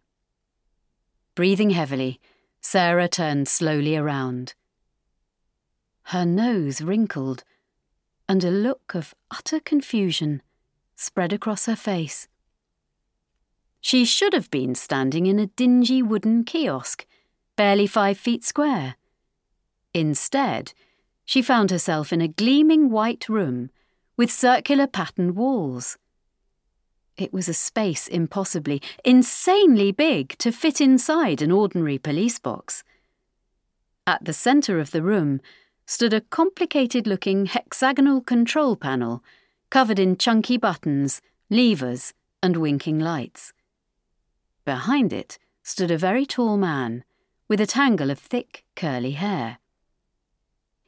Breathing 1.36 1.70
heavily, 1.70 2.20
Sarah 2.60 3.08
turned 3.08 3.48
slowly 3.48 3.96
around. 3.96 4.56
Her 6.10 6.26
nose 6.26 6.82
wrinkled 6.82 7.44
and 8.28 8.44
a 8.44 8.52
look 8.52 8.96
of 8.96 9.14
utter 9.32 9.60
confusion 9.60 10.42
spread 10.96 11.34
across 11.34 11.66
her 11.66 11.76
face. 11.76 12.28
She 13.82 14.06
should 14.06 14.34
have 14.34 14.50
been 14.50 14.74
standing 14.74 15.28
in 15.28 15.38
a 15.38 15.48
dingy 15.48 16.02
wooden 16.02 16.44
kiosk, 16.44 17.06
barely 17.56 17.86
five 17.86 18.18
feet 18.18 18.44
square. 18.44 18.96
Instead, 19.94 20.74
she 21.24 21.42
found 21.42 21.72
herself 21.72 22.12
in 22.12 22.22
a 22.22 22.28
gleaming 22.28 22.90
white 22.90 23.30
room 23.30 23.70
with 24.18 24.32
circular 24.32 24.88
patterned 24.88 25.36
walls. 25.36 25.98
It 27.18 27.32
was 27.32 27.48
a 27.48 27.54
space 27.54 28.08
impossibly, 28.08 28.82
insanely 29.04 29.92
big 29.92 30.38
to 30.40 30.52
fit 30.52 30.82
inside 30.82 31.42
an 31.42 31.52
ordinary 31.52 31.98
police 31.98 32.40
box. 32.40 32.84
At 34.08 34.26
the 34.26 34.34
centre 34.34 34.80
of 34.80 34.92
the 34.92 35.02
room, 35.02 35.42
stood 35.86 36.14
a 36.14 36.22
complicated 36.22 37.06
looking 37.06 37.46
hexagonal 37.46 38.22
control 38.22 38.76
panel 38.76 39.24
covered 39.70 40.00
in 40.00 40.18
chunky 40.18 40.58
buttons, 40.58 41.22
levers, 41.50 42.14
and 42.42 42.58
winking 42.58 43.00
lights. 43.00 43.54
Behind 44.66 45.14
it 45.14 45.38
stood 45.64 45.92
a 45.92 45.98
very 45.98 46.26
tall 46.26 46.58
man 46.58 47.04
with 47.48 47.62
a 47.62 47.68
tangle 47.68 48.10
of 48.10 48.20
thick, 48.20 48.64
curly 48.76 49.12
hair. 49.12 49.60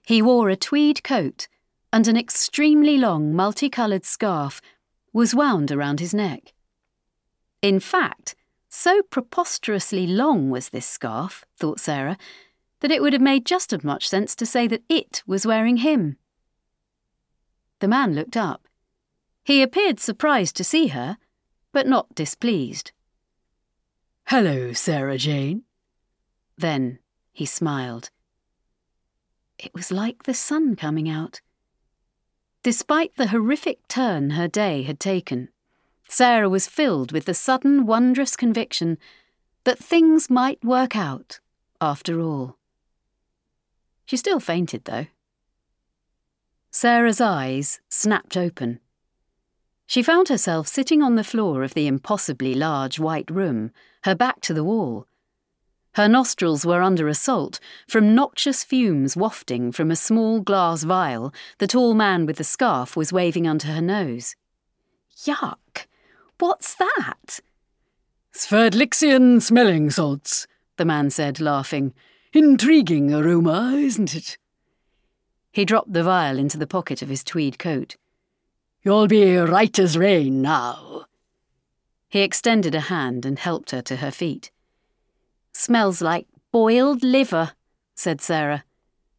He 0.03 0.21
wore 0.21 0.49
a 0.49 0.55
tweed 0.55 1.03
coat, 1.03 1.47
and 1.91 2.07
an 2.07 2.17
extremely 2.17 2.97
long, 2.97 3.33
multicoloured 3.33 4.05
scarf 4.05 4.61
was 5.13 5.35
wound 5.35 5.71
around 5.71 5.99
his 5.99 6.13
neck. 6.13 6.53
In 7.61 7.79
fact, 7.79 8.35
so 8.69 9.01
preposterously 9.01 10.05
long 10.05 10.49
was 10.49 10.69
this 10.69 10.85
scarf, 10.85 11.45
thought 11.57 11.79
Sarah, 11.79 12.17
that 12.79 12.91
it 12.91 13.01
would 13.01 13.13
have 13.13 13.21
made 13.21 13.45
just 13.45 13.73
as 13.73 13.83
much 13.83 14.07
sense 14.07 14.35
to 14.35 14.45
say 14.45 14.67
that 14.67 14.83
it 14.89 15.23
was 15.25 15.45
wearing 15.45 15.77
him. 15.77 16.17
The 17.79 17.87
man 17.87 18.13
looked 18.13 18.37
up. 18.37 18.67
He 19.43 19.61
appeared 19.61 19.99
surprised 19.99 20.55
to 20.57 20.63
see 20.63 20.87
her, 20.87 21.17
but 21.71 21.87
not 21.87 22.13
displeased. 22.15 22.91
Hello, 24.25 24.73
Sarah 24.73 25.17
Jane. 25.17 25.63
Then 26.57 26.99
he 27.31 27.45
smiled. 27.45 28.09
It 29.57 29.73
was 29.73 29.91
like 29.91 30.23
the 30.23 30.33
sun 30.33 30.75
coming 30.75 31.09
out. 31.09 31.41
Despite 32.63 33.15
the 33.15 33.27
horrific 33.27 33.87
turn 33.87 34.31
her 34.31 34.47
day 34.47 34.83
had 34.83 34.99
taken, 34.99 35.49
Sarah 36.09 36.49
was 36.49 36.67
filled 36.67 37.11
with 37.11 37.25
the 37.25 37.33
sudden 37.33 37.85
wondrous 37.85 38.35
conviction 38.35 38.97
that 39.63 39.79
things 39.79 40.29
might 40.29 40.63
work 40.63 40.95
out 40.95 41.39
after 41.79 42.19
all. 42.19 42.57
She 44.07 44.17
still 44.17 44.39
fainted, 44.39 44.85
though. 44.85 45.07
Sarah's 46.71 47.21
eyes 47.21 47.81
snapped 47.89 48.37
open. 48.37 48.79
She 49.85 50.01
found 50.01 50.29
herself 50.29 50.67
sitting 50.67 51.03
on 51.03 51.15
the 51.15 51.23
floor 51.23 51.61
of 51.61 51.73
the 51.73 51.87
impossibly 51.87 52.53
large 52.55 52.99
white 52.99 53.29
room, 53.29 53.71
her 54.03 54.15
back 54.15 54.39
to 54.41 54.53
the 54.53 54.63
wall. 54.63 55.05
Her 55.95 56.07
nostrils 56.07 56.65
were 56.65 56.81
under 56.81 57.09
assault 57.09 57.59
from 57.87 58.15
noxious 58.15 58.63
fumes 58.63 59.17
wafting 59.17 59.73
from 59.73 59.91
a 59.91 59.95
small 59.95 60.39
glass 60.39 60.83
vial 60.83 61.33
the 61.57 61.67
tall 61.67 61.93
man 61.93 62.25
with 62.25 62.37
the 62.37 62.43
scarf 62.45 62.95
was 62.95 63.11
waving 63.11 63.45
under 63.45 63.67
her 63.67 63.81
nose. 63.81 64.35
Yuck! 65.25 65.87
What's 66.39 66.75
that? 66.75 67.41
Sverdlixian 68.33 69.41
smelling 69.41 69.89
salts, 69.89 70.47
the 70.77 70.85
man 70.85 71.09
said, 71.09 71.41
laughing. 71.41 71.93
Intriguing 72.37 73.11
aroma, 73.11 73.73
isn't 73.77 74.13
it? 74.13 74.37
He 75.51 75.65
dropped 75.65 75.93
the 75.93 76.03
vial 76.03 76.37
into 76.37 76.55
the 76.55 76.67
pocket 76.67 77.01
of 77.01 77.09
his 77.09 77.23
tweed 77.23 77.57
coat. 77.57 77.95
You'll 78.83 79.07
be 79.07 79.37
right 79.37 79.79
as 79.79 79.97
rain 79.97 80.43
now. 80.43 81.05
He 82.09 82.19
extended 82.21 82.75
a 82.75 82.91
hand 82.91 83.25
and 83.25 83.39
helped 83.39 83.71
her 83.71 83.81
to 83.81 83.95
her 83.95 84.11
feet. 84.11 84.51
Smells 85.51 85.99
like 85.99 86.27
boiled 86.51 87.01
liver, 87.01 87.53
said 87.95 88.21
Sarah. 88.21 88.65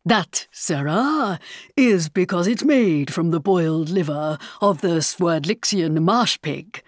That, 0.05 0.47
Sarah, 0.53 1.41
is 1.77 2.09
because 2.09 2.47
it's 2.47 2.63
made 2.63 3.13
from 3.13 3.33
the 3.33 3.41
boiled 3.41 3.89
liver 3.89 4.39
of 4.61 4.81
the 4.81 5.01
Swerdlixian 5.01 6.01
marsh 6.03 6.39
pig. 6.41 6.85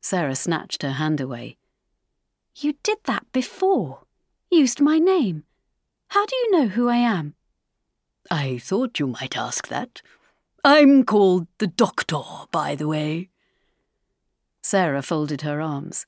Sarah 0.00 0.34
snatched 0.34 0.82
her 0.82 0.98
hand 0.98 1.20
away. 1.20 1.58
You 2.56 2.74
did 2.82 2.98
that 3.04 3.30
before 3.30 4.00
used 4.50 4.80
my 4.80 4.98
name. 4.98 5.44
How 6.08 6.26
do 6.26 6.36
you 6.36 6.50
know 6.50 6.68
who 6.68 6.88
I 6.88 6.96
am? 6.96 7.34
I 8.30 8.58
thought 8.58 8.98
you 8.98 9.06
might 9.06 9.36
ask 9.36 9.68
that. 9.68 10.02
I'm 10.64 11.04
called 11.04 11.46
the 11.58 11.66
Doctor, 11.66 12.20
by 12.50 12.74
the 12.74 12.88
way. 12.88 13.28
Sarah 14.62 15.02
folded 15.02 15.42
her 15.42 15.60
arms. 15.60 16.06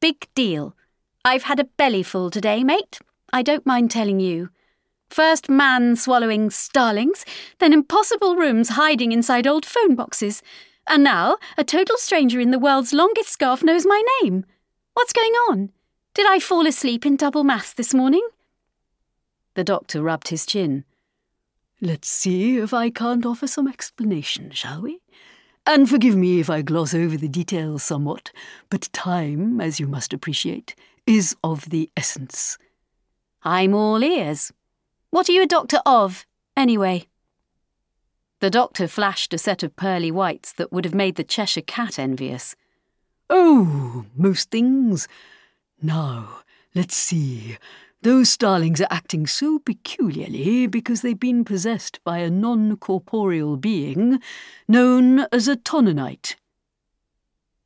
Big 0.00 0.28
deal. 0.34 0.76
I've 1.24 1.44
had 1.44 1.58
a 1.58 1.68
bellyful 1.78 2.30
today, 2.30 2.62
mate. 2.62 3.00
I 3.32 3.42
don't 3.42 3.66
mind 3.66 3.90
telling 3.90 4.20
you. 4.20 4.50
First 5.10 5.48
man 5.48 5.96
swallowing 5.96 6.50
starlings, 6.50 7.24
then 7.58 7.72
impossible 7.72 8.36
rooms 8.36 8.70
hiding 8.70 9.10
inside 9.12 9.46
old 9.46 9.66
phone 9.66 9.94
boxes. 9.94 10.42
And 10.86 11.02
now 11.02 11.38
a 11.56 11.64
total 11.64 11.96
stranger 11.96 12.40
in 12.40 12.50
the 12.50 12.58
world's 12.58 12.92
longest 12.92 13.30
scarf 13.30 13.64
knows 13.64 13.84
my 13.84 14.02
name. 14.22 14.44
What's 14.94 15.12
going 15.12 15.32
on? 15.50 15.70
Did 16.18 16.26
I 16.26 16.40
fall 16.40 16.66
asleep 16.66 17.06
in 17.06 17.14
double 17.14 17.44
mass 17.44 17.72
this 17.72 17.94
morning? 17.94 18.26
The 19.54 19.62
doctor 19.62 20.02
rubbed 20.02 20.26
his 20.26 20.44
chin. 20.44 20.84
Let's 21.80 22.08
see 22.08 22.58
if 22.58 22.74
I 22.74 22.90
can't 22.90 23.24
offer 23.24 23.46
some 23.46 23.68
explanation, 23.68 24.50
shall 24.50 24.82
we? 24.82 24.98
And 25.64 25.88
forgive 25.88 26.16
me 26.16 26.40
if 26.40 26.50
I 26.50 26.62
gloss 26.62 26.92
over 26.92 27.16
the 27.16 27.28
details 27.28 27.84
somewhat, 27.84 28.32
but 28.68 28.92
time, 28.92 29.60
as 29.60 29.78
you 29.78 29.86
must 29.86 30.12
appreciate, 30.12 30.74
is 31.06 31.36
of 31.44 31.70
the 31.70 31.88
essence. 31.96 32.58
I'm 33.44 33.72
all 33.72 34.02
ears. 34.02 34.52
What 35.10 35.28
are 35.28 35.32
you 35.32 35.42
a 35.42 35.46
doctor 35.46 35.78
of, 35.86 36.26
anyway? 36.56 37.06
The 38.40 38.50
doctor 38.50 38.88
flashed 38.88 39.32
a 39.32 39.38
set 39.38 39.62
of 39.62 39.76
pearly 39.76 40.10
whites 40.10 40.52
that 40.54 40.72
would 40.72 40.84
have 40.84 40.96
made 40.96 41.14
the 41.14 41.22
Cheshire 41.22 41.60
cat 41.60 41.96
envious. 41.96 42.56
Oh, 43.30 44.04
most 44.16 44.50
things. 44.50 45.06
Now, 45.80 46.40
let's 46.74 46.96
see. 46.96 47.56
Those 48.02 48.30
starlings 48.30 48.80
are 48.80 48.88
acting 48.90 49.26
so 49.26 49.58
peculiarly 49.58 50.66
because 50.66 51.02
they've 51.02 51.18
been 51.18 51.44
possessed 51.44 52.00
by 52.04 52.18
a 52.18 52.30
non 52.30 52.76
corporeal 52.76 53.56
being 53.56 54.20
known 54.66 55.20
as 55.32 55.48
a 55.48 55.56
Tononite. 55.56 56.36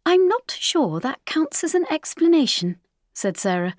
I'm 0.05 0.27
not 0.27 0.57
sure 0.59 1.01
that 1.01 1.25
counts 1.27 1.63
as 1.63 1.75
an 1.75 1.87
explanation, 1.91 2.77
said 3.15 3.37
Sarah, 3.37 3.75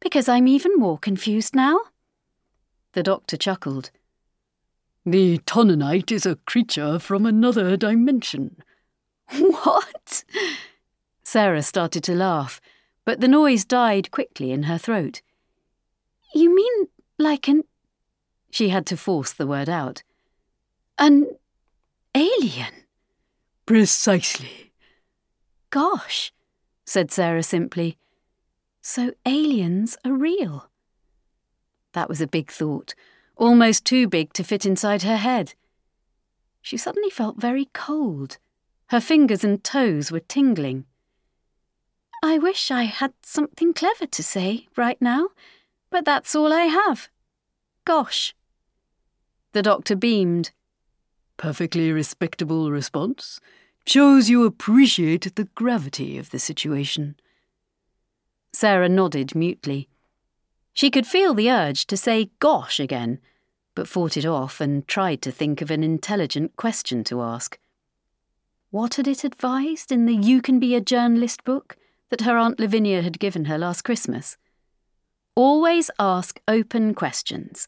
because 0.00 0.28
I'm 0.28 0.48
even 0.48 0.74
more 0.76 0.98
confused 0.98 1.54
now. 1.54 1.78
The 2.92 3.02
doctor 3.02 3.36
chuckled. 3.36 3.90
The 5.06 5.38
Tononite 5.38 6.12
is 6.12 6.26
a 6.26 6.36
creature 6.36 6.98
from 6.98 7.24
another 7.24 7.76
dimension. 7.76 8.62
What? 9.38 10.24
Sarah 11.22 11.62
started 11.62 12.02
to 12.04 12.14
laugh, 12.14 12.60
but 13.04 13.20
the 13.20 13.28
noise 13.28 13.64
died 13.64 14.10
quickly 14.10 14.52
in 14.52 14.64
her 14.64 14.78
throat. 14.78 15.22
You 16.34 16.54
mean 16.54 16.88
like 17.18 17.48
an. 17.48 17.64
She 18.50 18.68
had 18.68 18.86
to 18.86 18.96
force 18.96 19.32
the 19.32 19.46
word 19.46 19.68
out. 19.68 20.02
An 20.98 21.26
alien? 22.14 22.72
Precisely. 23.66 24.72
Gosh, 25.70 26.32
said 26.84 27.10
Sarah 27.10 27.42
simply. 27.42 27.96
So 28.82 29.12
aliens 29.24 29.96
are 30.04 30.12
real. 30.12 30.68
That 31.92 32.08
was 32.08 32.20
a 32.20 32.26
big 32.26 32.50
thought, 32.50 32.94
almost 33.36 33.84
too 33.84 34.08
big 34.08 34.32
to 34.34 34.44
fit 34.44 34.66
inside 34.66 35.02
her 35.02 35.16
head. 35.16 35.54
She 36.62 36.76
suddenly 36.76 37.10
felt 37.10 37.40
very 37.40 37.68
cold. 37.72 38.38
Her 38.88 39.00
fingers 39.00 39.44
and 39.44 39.62
toes 39.62 40.10
were 40.10 40.20
tingling. 40.20 40.84
I 42.22 42.38
wish 42.38 42.70
I 42.70 42.84
had 42.84 43.12
something 43.22 43.72
clever 43.72 44.06
to 44.06 44.22
say 44.22 44.68
right 44.76 45.00
now 45.00 45.30
but 45.90 46.04
that's 46.04 46.34
all 46.34 46.52
I 46.52 46.62
have. 46.62 47.08
Gosh. 47.84 48.34
The 49.52 49.62
doctor 49.62 49.96
beamed. 49.96 50.52
Perfectly 51.36 51.92
respectable 51.92 52.70
response. 52.70 53.40
Shows 53.86 54.30
you 54.30 54.44
appreciate 54.44 55.34
the 55.34 55.48
gravity 55.54 56.16
of 56.16 56.30
the 56.30 56.38
situation. 56.38 57.16
Sarah 58.52 58.88
nodded 58.88 59.34
mutely. 59.34 59.88
She 60.72 60.90
could 60.90 61.06
feel 61.06 61.34
the 61.34 61.50
urge 61.50 61.86
to 61.86 61.96
say 61.96 62.30
gosh 62.38 62.78
again, 62.78 63.18
but 63.74 63.88
fought 63.88 64.16
it 64.16 64.26
off 64.26 64.60
and 64.60 64.86
tried 64.86 65.22
to 65.22 65.32
think 65.32 65.60
of 65.60 65.70
an 65.70 65.82
intelligent 65.82 66.56
question 66.56 67.02
to 67.04 67.22
ask. 67.22 67.58
What 68.70 68.94
had 68.94 69.08
it 69.08 69.24
advised 69.24 69.90
in 69.90 70.06
the 70.06 70.14
You 70.14 70.40
Can 70.40 70.60
Be 70.60 70.76
a 70.76 70.80
Journalist 70.80 71.42
book 71.42 71.76
that 72.10 72.22
her 72.22 72.36
Aunt 72.36 72.60
Lavinia 72.60 73.02
had 73.02 73.18
given 73.18 73.46
her 73.46 73.58
last 73.58 73.82
Christmas? 73.82 74.36
Always 75.34 75.90
ask 75.98 76.40
open 76.46 76.94
questions 76.94 77.66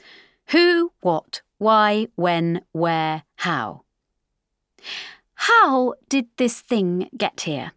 who, 0.49 0.92
what, 1.00 1.40
why, 1.58 2.08
when, 2.16 2.62
where, 2.72 3.22
how. 3.37 3.84
How 5.34 5.94
did 6.08 6.26
this 6.37 6.61
thing 6.61 7.08
get 7.16 7.42
here? 7.42 7.72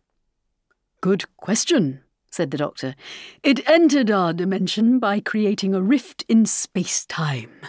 Good 1.01 1.25
question, 1.37 2.01
said 2.31 2.51
the 2.51 2.57
doctor. 2.57 2.95
It 3.43 3.67
entered 3.69 4.11
our 4.11 4.33
dimension 4.33 4.99
by 4.99 5.19
creating 5.19 5.73
a 5.73 5.81
rift 5.81 6.25
in 6.27 6.45
space 6.45 7.05
time. 7.05 7.61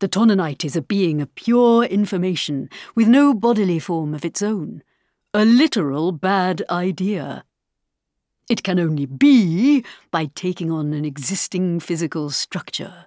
The 0.00 0.08
Tononite 0.08 0.64
is 0.64 0.74
a 0.74 0.82
being 0.82 1.20
of 1.20 1.34
pure 1.34 1.84
information, 1.84 2.68
with 2.94 3.06
no 3.08 3.32
bodily 3.32 3.78
form 3.78 4.14
of 4.14 4.24
its 4.24 4.42
own. 4.42 4.82
A 5.32 5.44
literal 5.44 6.12
bad 6.12 6.62
idea. 6.68 7.44
It 8.52 8.62
can 8.62 8.78
only 8.78 9.06
be 9.06 9.82
by 10.10 10.26
taking 10.26 10.70
on 10.70 10.92
an 10.92 11.06
existing 11.06 11.80
physical 11.80 12.28
structure, 12.28 13.06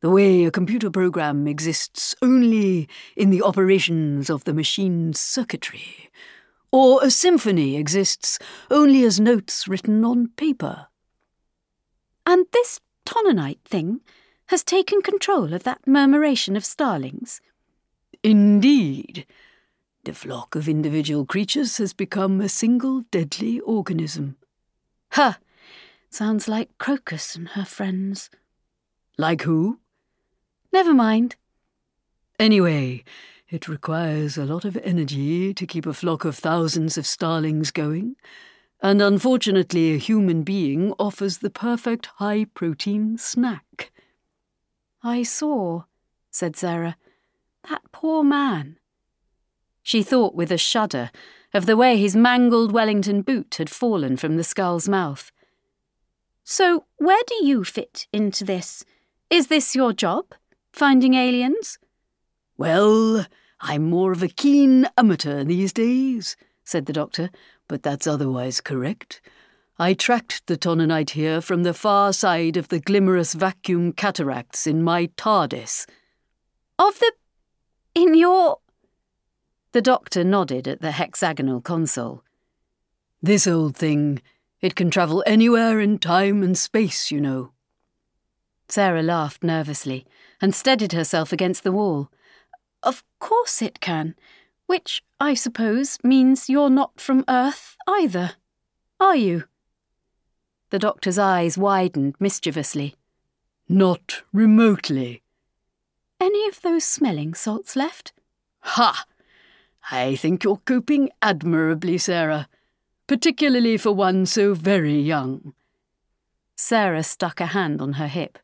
the 0.00 0.10
way 0.10 0.44
a 0.44 0.52
computer 0.52 0.90
program 0.90 1.48
exists 1.48 2.14
only 2.22 2.88
in 3.16 3.30
the 3.30 3.42
operations 3.42 4.30
of 4.30 4.44
the 4.44 4.54
machine's 4.54 5.18
circuitry, 5.18 6.08
or 6.70 7.02
a 7.02 7.10
symphony 7.10 7.76
exists 7.76 8.38
only 8.70 9.02
as 9.02 9.18
notes 9.18 9.66
written 9.66 10.04
on 10.04 10.28
paper. 10.36 10.86
And 12.24 12.46
this 12.52 12.78
Tononite 13.04 13.64
thing 13.64 14.02
has 14.50 14.62
taken 14.62 15.02
control 15.02 15.52
of 15.52 15.64
that 15.64 15.84
murmuration 15.84 16.54
of 16.54 16.64
starlings? 16.64 17.40
Indeed. 18.22 19.26
The 20.04 20.14
flock 20.14 20.54
of 20.54 20.68
individual 20.68 21.26
creatures 21.26 21.78
has 21.78 21.92
become 21.92 22.40
a 22.40 22.48
single 22.48 23.00
deadly 23.10 23.58
organism. 23.58 24.36
Huh. 25.10 25.34
Sounds 26.08 26.48
like 26.48 26.76
Crocus 26.78 27.36
and 27.36 27.48
her 27.50 27.64
friends. 27.64 28.30
Like 29.16 29.42
who? 29.42 29.78
Never 30.72 30.94
mind. 30.94 31.36
Anyway, 32.38 33.04
it 33.48 33.68
requires 33.68 34.38
a 34.38 34.44
lot 34.44 34.64
of 34.64 34.76
energy 34.78 35.52
to 35.52 35.66
keep 35.66 35.84
a 35.84 35.92
flock 35.92 36.24
of 36.24 36.36
thousands 36.36 36.96
of 36.96 37.06
starlings 37.06 37.70
going, 37.70 38.16
and 38.80 39.02
unfortunately, 39.02 39.92
a 39.92 39.98
human 39.98 40.42
being 40.42 40.94
offers 40.98 41.38
the 41.38 41.50
perfect 41.50 42.06
high 42.16 42.46
protein 42.54 43.18
snack. 43.18 43.92
I 45.02 45.22
saw, 45.22 45.84
said 46.30 46.56
Sarah. 46.56 46.96
That 47.68 47.82
poor 47.92 48.22
man. 48.22 48.78
She 49.82 50.02
thought 50.02 50.34
with 50.34 50.50
a 50.50 50.58
shudder 50.58 51.10
of 51.52 51.66
the 51.66 51.76
way 51.76 51.96
his 51.96 52.16
mangled 52.16 52.72
Wellington 52.72 53.22
boot 53.22 53.56
had 53.56 53.70
fallen 53.70 54.16
from 54.16 54.36
the 54.36 54.44
skull's 54.44 54.88
mouth. 54.88 55.32
So, 56.44 56.84
where 56.96 57.22
do 57.26 57.44
you 57.44 57.64
fit 57.64 58.06
into 58.12 58.44
this? 58.44 58.84
Is 59.30 59.46
this 59.48 59.74
your 59.74 59.92
job? 59.92 60.26
Finding 60.72 61.14
aliens? 61.14 61.78
Well, 62.56 63.26
I'm 63.60 63.88
more 63.88 64.12
of 64.12 64.22
a 64.22 64.28
keen 64.28 64.88
amateur 64.96 65.44
these 65.44 65.72
days, 65.72 66.36
said 66.64 66.86
the 66.86 66.92
doctor, 66.92 67.30
but 67.68 67.82
that's 67.82 68.06
otherwise 68.06 68.60
correct. 68.60 69.20
I 69.78 69.94
tracked 69.94 70.46
the 70.46 70.58
Tononite 70.58 71.10
here 71.10 71.40
from 71.40 71.62
the 71.62 71.72
far 71.72 72.12
side 72.12 72.56
of 72.56 72.68
the 72.68 72.80
glimmerous 72.80 73.32
vacuum 73.32 73.92
cataracts 73.92 74.66
in 74.66 74.82
my 74.82 75.06
TARDIS. 75.16 75.86
Of 76.78 76.98
the. 76.98 77.12
in 77.94 78.14
your. 78.14 78.58
The 79.72 79.82
doctor 79.82 80.24
nodded 80.24 80.66
at 80.66 80.80
the 80.80 80.92
hexagonal 80.92 81.60
console. 81.60 82.24
This 83.22 83.46
old 83.46 83.76
thing, 83.76 84.20
it 84.60 84.74
can 84.74 84.90
travel 84.90 85.22
anywhere 85.26 85.80
in 85.80 85.98
time 85.98 86.42
and 86.42 86.58
space, 86.58 87.10
you 87.10 87.20
know. 87.20 87.52
Sarah 88.68 89.02
laughed 89.02 89.44
nervously 89.44 90.06
and 90.40 90.54
steadied 90.54 90.92
herself 90.92 91.32
against 91.32 91.64
the 91.64 91.72
wall. 91.72 92.10
Of 92.82 93.04
course 93.18 93.62
it 93.62 93.80
can, 93.80 94.14
which, 94.66 95.02
I 95.20 95.34
suppose, 95.34 95.98
means 96.02 96.48
you're 96.48 96.70
not 96.70 97.00
from 97.00 97.24
Earth 97.28 97.76
either, 97.86 98.32
are 98.98 99.16
you? 99.16 99.44
The 100.70 100.78
doctor's 100.78 101.18
eyes 101.18 101.58
widened 101.58 102.14
mischievously. 102.20 102.94
Not 103.68 104.22
remotely. 104.32 105.22
Any 106.20 106.46
of 106.48 106.60
those 106.62 106.84
smelling 106.84 107.34
salts 107.34 107.74
left? 107.76 108.12
Ha! 108.60 109.04
I 109.90 110.14
think 110.14 110.44
you're 110.44 110.58
coping 110.58 111.10
admirably, 111.20 111.98
Sarah, 111.98 112.48
particularly 113.08 113.76
for 113.76 113.92
one 113.92 114.24
so 114.24 114.54
very 114.54 114.98
young. 115.00 115.52
Sarah 116.56 117.02
stuck 117.02 117.40
a 117.40 117.46
hand 117.46 117.82
on 117.82 117.94
her 117.94 118.06
hip. 118.06 118.38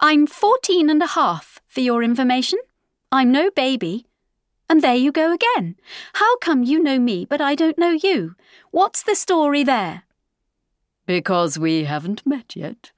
I'm 0.00 0.26
fourteen 0.26 0.90
and 0.90 1.02
a 1.02 1.06
half, 1.06 1.60
for 1.66 1.80
your 1.80 2.02
information. 2.02 2.58
I'm 3.10 3.32
no 3.32 3.50
baby. 3.50 4.06
And 4.68 4.82
there 4.82 4.94
you 4.94 5.10
go 5.10 5.32
again. 5.32 5.76
How 6.14 6.36
come 6.38 6.62
you 6.62 6.80
know 6.80 6.98
me, 6.98 7.24
but 7.24 7.40
I 7.40 7.54
don't 7.54 7.78
know 7.78 7.90
you? 7.90 8.36
What's 8.70 9.02
the 9.02 9.16
story 9.16 9.64
there? 9.64 10.04
Because 11.06 11.58
we 11.58 11.84
haven't 11.84 12.24
met 12.24 12.54
yet. 12.54 12.92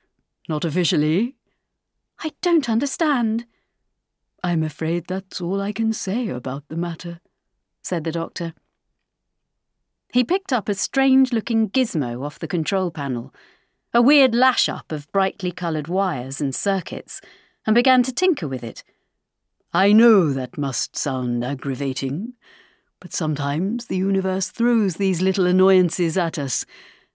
Not 0.48 0.64
officially. 0.64 1.36
I 2.18 2.32
don't 2.42 2.68
understand. 2.68 3.46
I'm 4.44 4.62
afraid 4.62 5.06
that's 5.06 5.40
all 5.40 5.62
I 5.62 5.72
can 5.72 5.92
say 5.92 6.28
about 6.28 6.68
the 6.68 6.76
matter 6.76 7.21
said 7.82 8.04
the 8.04 8.12
doctor. 8.12 8.54
He 10.12 10.24
picked 10.24 10.52
up 10.52 10.68
a 10.68 10.74
strange 10.74 11.32
looking 11.32 11.70
gizmo 11.70 12.24
off 12.24 12.38
the 12.38 12.48
control 12.48 12.90
panel, 12.90 13.34
a 13.94 14.00
weird 14.00 14.34
lash 14.34 14.68
up 14.68 14.92
of 14.92 15.10
brightly 15.12 15.52
coloured 15.52 15.88
wires 15.88 16.40
and 16.40 16.54
circuits, 16.54 17.20
and 17.66 17.74
began 17.74 18.02
to 18.02 18.12
tinker 18.12 18.48
with 18.48 18.62
it. 18.64 18.84
I 19.74 19.92
know 19.92 20.32
that 20.32 20.58
must 20.58 20.96
sound 20.96 21.42
aggravating, 21.42 22.34
but 23.00 23.12
sometimes 23.12 23.86
the 23.86 23.96
universe 23.96 24.48
throws 24.50 24.96
these 24.96 25.22
little 25.22 25.46
annoyances 25.46 26.18
at 26.18 26.38
us, 26.38 26.66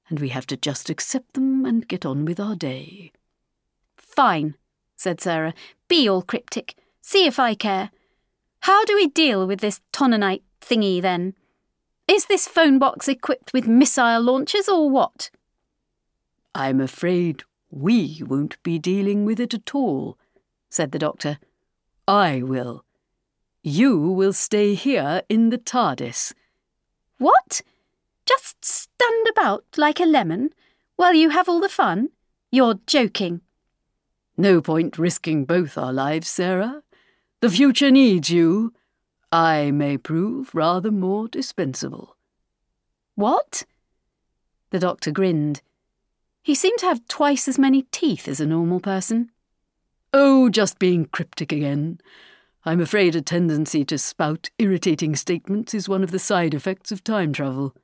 and 0.10 0.20
we 0.20 0.30
have 0.30 0.48
to 0.48 0.58
just 0.58 0.90
accept 0.90 1.34
them 1.34 1.66
and 1.66 1.88
get 1.88 2.06
on 2.06 2.26
with 2.26 2.40
our 2.40 2.56
day. 2.56 3.12
Fine, 3.96 4.56
said 4.96 5.22
Sarah. 5.22 5.54
Be 5.88 6.10
all 6.10 6.24
cryptic. 6.24 6.76
See 7.02 7.28
if 7.28 7.38
I 7.40 7.54
care. 7.54 7.92
How 8.62 8.84
do 8.86 8.96
we 8.96 9.08
deal 9.08 9.46
with 9.46 9.60
this 9.60 9.82
tononite 9.94 10.42
thingy 10.68 11.02
then? 11.02 11.34
Is 12.08 12.26
this 12.26 12.48
phone 12.48 12.80
box 12.80 13.08
equipped 13.08 13.54
with 13.54 13.68
missile 13.68 14.22
launchers 14.22 14.68
or 14.70 14.90
what? 14.90 15.30
I'm 16.56 16.80
afraid 16.80 17.44
we 17.70 18.24
won't 18.26 18.62
be 18.64 18.80
dealing 18.80 19.26
with 19.26 19.40
it 19.40 19.54
at 19.54 19.76
all, 19.76 20.18
said 20.70 20.92
the 20.92 21.00
doctor. 21.00 21.38
I 22.08 22.42
will. 22.42 22.86
You 23.64 23.98
will 23.98 24.34
stay 24.34 24.74
here 24.74 25.22
in 25.28 25.50
the 25.50 25.58
TARDIS. 25.58 26.34
What? 27.18 27.62
Just 28.26 28.64
stand 28.64 29.28
about 29.30 29.66
like 29.76 30.00
a 30.00 30.06
lemon 30.06 30.52
while 30.96 31.14
you 31.14 31.30
have 31.30 31.50
all 31.50 31.60
the 31.60 31.70
fun? 31.70 32.10
You're 32.52 32.80
joking. 32.88 33.42
No 34.38 34.62
point 34.62 34.98
risking 34.98 35.46
both 35.46 35.78
our 35.78 35.92
lives, 35.92 36.30
Sarah. 36.30 36.84
The 37.42 37.50
future 37.50 37.92
needs 37.92 38.30
you. 38.30 38.74
I 39.32 39.72
may 39.72 39.98
prove 39.98 40.54
rather 40.54 40.92
more 40.92 41.28
dispensable. 41.28 42.16
What? 43.16 43.66
The 44.70 44.80
doctor 44.80 45.12
grinned. 45.12 45.62
He 46.44 46.56
seemed 46.56 46.80
to 46.80 46.86
have 46.86 47.08
twice 47.08 47.48
as 47.48 47.60
many 47.60 47.84
teeth 47.92 48.28
as 48.28 48.40
a 48.40 48.46
normal 48.46 48.80
person. 48.80 49.32
Oh, 50.14 50.50
just 50.50 50.80
being 50.80 51.06
cryptic 51.06 51.52
again. 51.52 52.00
I'm 52.64 52.80
afraid 52.80 53.16
a 53.16 53.22
tendency 53.22 53.84
to 53.86 53.98
spout 53.98 54.50
irritating 54.58 55.16
statements 55.16 55.74
is 55.74 55.90
one 55.90 56.04
of 56.04 56.12
the 56.12 56.20
side 56.20 56.54
effects 56.54 56.92
of 56.92 57.04
time 57.04 57.34
travel. 57.34 57.76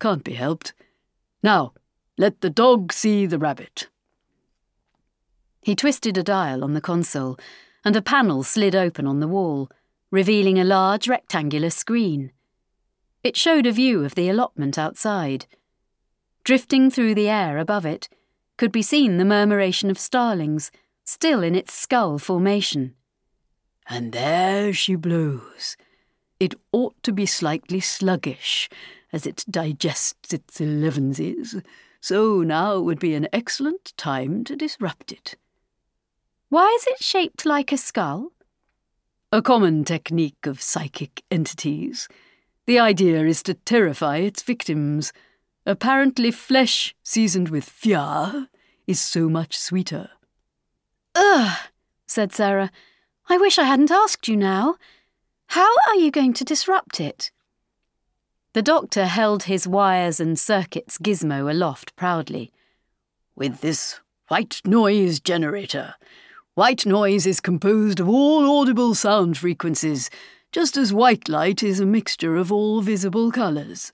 Can't 0.00 0.24
be 0.24 0.34
helped. 0.34 0.72
Now, 1.42 1.72
let 2.18 2.40
the 2.40 2.50
dog 2.50 2.92
see 2.92 3.26
the 3.26 3.38
rabbit. 3.38 3.88
He 5.62 5.74
twisted 5.74 6.18
a 6.18 6.22
dial 6.22 6.64
on 6.64 6.74
the 6.74 6.80
console, 6.80 7.38
and 7.84 7.96
a 7.96 8.02
panel 8.02 8.42
slid 8.42 8.74
open 8.74 9.06
on 9.06 9.20
the 9.20 9.28
wall, 9.28 9.70
revealing 10.10 10.58
a 10.58 10.64
large 10.64 11.08
rectangular 11.08 11.70
screen. 11.70 12.32
It 13.22 13.36
showed 13.36 13.66
a 13.66 13.72
view 13.72 14.04
of 14.04 14.14
the 14.14 14.28
allotment 14.28 14.78
outside. 14.78 15.46
Drifting 16.44 16.90
through 16.90 17.14
the 17.14 17.28
air 17.28 17.58
above 17.58 17.84
it 17.84 18.08
could 18.56 18.72
be 18.72 18.82
seen 18.82 19.16
the 19.16 19.24
murmuration 19.24 19.90
of 19.90 19.98
starlings, 19.98 20.70
still 21.04 21.42
in 21.42 21.54
its 21.54 21.72
skull 21.72 22.18
formation. 22.18 22.94
And 23.88 24.12
there 24.12 24.72
she 24.72 24.94
blows. 24.94 25.76
It 26.38 26.54
ought 26.72 27.02
to 27.02 27.12
be 27.12 27.26
slightly 27.26 27.80
sluggish 27.80 28.68
as 29.12 29.26
it 29.26 29.44
digests 29.50 30.32
its 30.32 30.60
elevenses, 30.60 31.62
so 32.00 32.42
now 32.42 32.80
would 32.80 32.98
be 32.98 33.14
an 33.14 33.28
excellent 33.32 33.92
time 33.96 34.44
to 34.44 34.56
disrupt 34.56 35.12
it. 35.12 35.36
Why 36.48 36.66
is 36.76 36.86
it 36.86 37.02
shaped 37.02 37.44
like 37.44 37.72
a 37.72 37.76
skull? 37.76 38.32
A 39.32 39.40
common 39.40 39.84
technique 39.84 40.44
of 40.44 40.60
psychic 40.60 41.22
entities. 41.30 42.08
The 42.66 42.80
idea 42.80 43.24
is 43.24 43.44
to 43.44 43.54
terrify 43.54 44.16
its 44.16 44.42
victims. 44.42 45.12
Apparently, 45.64 46.32
flesh 46.32 46.96
seasoned 47.04 47.48
with 47.48 47.62
fear 47.62 48.48
is 48.88 48.98
so 48.98 49.28
much 49.28 49.56
sweeter. 49.56 50.10
Ugh, 51.14 51.56
said 52.08 52.32
Sarah. 52.32 52.72
I 53.28 53.38
wish 53.38 53.56
I 53.56 53.66
hadn't 53.66 53.92
asked 53.92 54.26
you 54.26 54.36
now. 54.36 54.74
How 55.46 55.72
are 55.86 55.94
you 55.94 56.10
going 56.10 56.32
to 56.32 56.44
disrupt 56.44 56.98
it? 56.98 57.30
The 58.52 58.62
doctor 58.62 59.06
held 59.06 59.44
his 59.44 59.64
wires 59.64 60.18
and 60.18 60.36
circuits 60.36 60.98
gizmo 60.98 61.48
aloft 61.48 61.94
proudly. 61.94 62.50
With 63.36 63.60
this 63.60 64.00
white 64.26 64.60
noise 64.64 65.20
generator. 65.20 65.94
White 66.54 66.84
noise 66.84 67.26
is 67.26 67.40
composed 67.40 68.00
of 68.00 68.08
all 68.08 68.60
audible 68.60 68.94
sound 68.94 69.38
frequencies 69.38 70.10
just 70.52 70.76
as 70.76 70.92
white 70.92 71.28
light 71.28 71.62
is 71.62 71.78
a 71.78 71.86
mixture 71.86 72.34
of 72.36 72.50
all 72.50 72.80
visible 72.80 73.30
colours. 73.30 73.92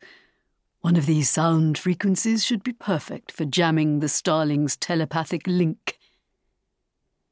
One 0.81 0.97
of 0.97 1.05
these 1.05 1.29
sound 1.29 1.77
frequencies 1.77 2.45
should 2.45 2.63
be 2.63 2.73
perfect 2.73 3.31
for 3.31 3.45
jamming 3.45 4.01
the 4.01 4.09
starling's 4.09 4.77
telepathic 4.77 5.47
link. 5.47 5.99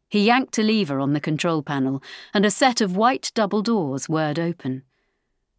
He 0.08 0.26
yanked 0.26 0.58
a 0.58 0.62
lever 0.62 1.00
on 1.00 1.14
the 1.14 1.20
control 1.20 1.62
panel, 1.62 2.02
and 2.34 2.44
a 2.44 2.50
set 2.50 2.82
of 2.82 2.96
white 2.96 3.32
double 3.34 3.62
doors 3.62 4.08
whirred 4.08 4.38
open. 4.38 4.82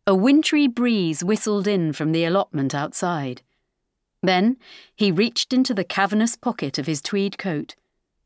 A 0.05 0.13
wintry 0.13 0.67
breeze 0.67 1.23
whistled 1.23 1.67
in 1.67 1.91
from 1.91 2.11
the 2.11 2.23
allotment 2.23 2.75
outside. 2.75 3.41
Then 4.21 4.57
he 4.95 5.11
reached 5.11 5.53
into 5.53 5.73
the 5.73 5.83
cavernous 5.83 6.35
pocket 6.35 6.77
of 6.77 6.85
his 6.85 7.01
tweed 7.01 7.39
coat, 7.39 7.75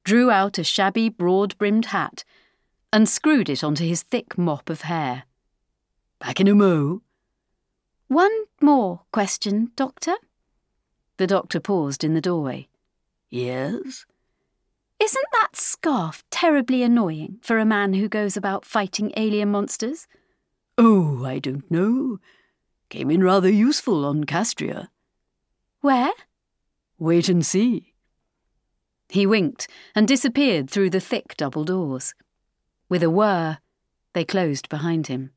drew 0.09 0.31
out 0.31 0.57
a 0.57 0.63
shabby 0.63 1.07
broad 1.07 1.55
brimmed 1.59 1.85
hat, 1.85 2.23
and 2.91 3.07
screwed 3.07 3.47
it 3.47 3.63
onto 3.63 3.85
his 3.85 4.01
thick 4.01 4.39
mop 4.39 4.67
of 4.67 4.81
hair. 4.81 5.25
Back 6.17 6.39
in 6.39 6.47
a 6.47 6.55
mo. 6.55 7.03
One 8.07 8.31
more 8.59 9.01
question, 9.11 9.69
Doctor. 9.75 10.15
The 11.17 11.27
doctor 11.27 11.59
paused 11.59 12.03
in 12.03 12.15
the 12.15 12.21
doorway. 12.21 12.69
Yes? 13.29 14.07
Isn't 14.99 15.25
that 15.33 15.55
scarf 15.55 16.23
terribly 16.31 16.81
annoying 16.81 17.37
for 17.43 17.59
a 17.59 17.63
man 17.63 17.93
who 17.93 18.09
goes 18.09 18.35
about 18.35 18.65
fighting 18.65 19.13
alien 19.15 19.51
monsters? 19.51 20.07
Oh, 20.75 21.23
I 21.23 21.37
don't 21.37 21.69
know. 21.69 22.17
Came 22.89 23.11
in 23.11 23.23
rather 23.23 23.51
useful 23.51 24.03
on 24.05 24.23
Castria. 24.23 24.87
Where? 25.81 26.13
Wait 26.97 27.29
and 27.29 27.45
see. 27.45 27.88
He 29.09 29.25
winked 29.25 29.67
and 29.95 30.07
disappeared 30.07 30.69
through 30.69 30.91
the 30.91 30.99
thick 30.99 31.35
double 31.35 31.65
doors. 31.65 32.13
With 32.87 33.03
a 33.03 33.09
whir, 33.09 33.57
they 34.13 34.23
closed 34.23 34.69
behind 34.69 35.07
him. 35.07 35.31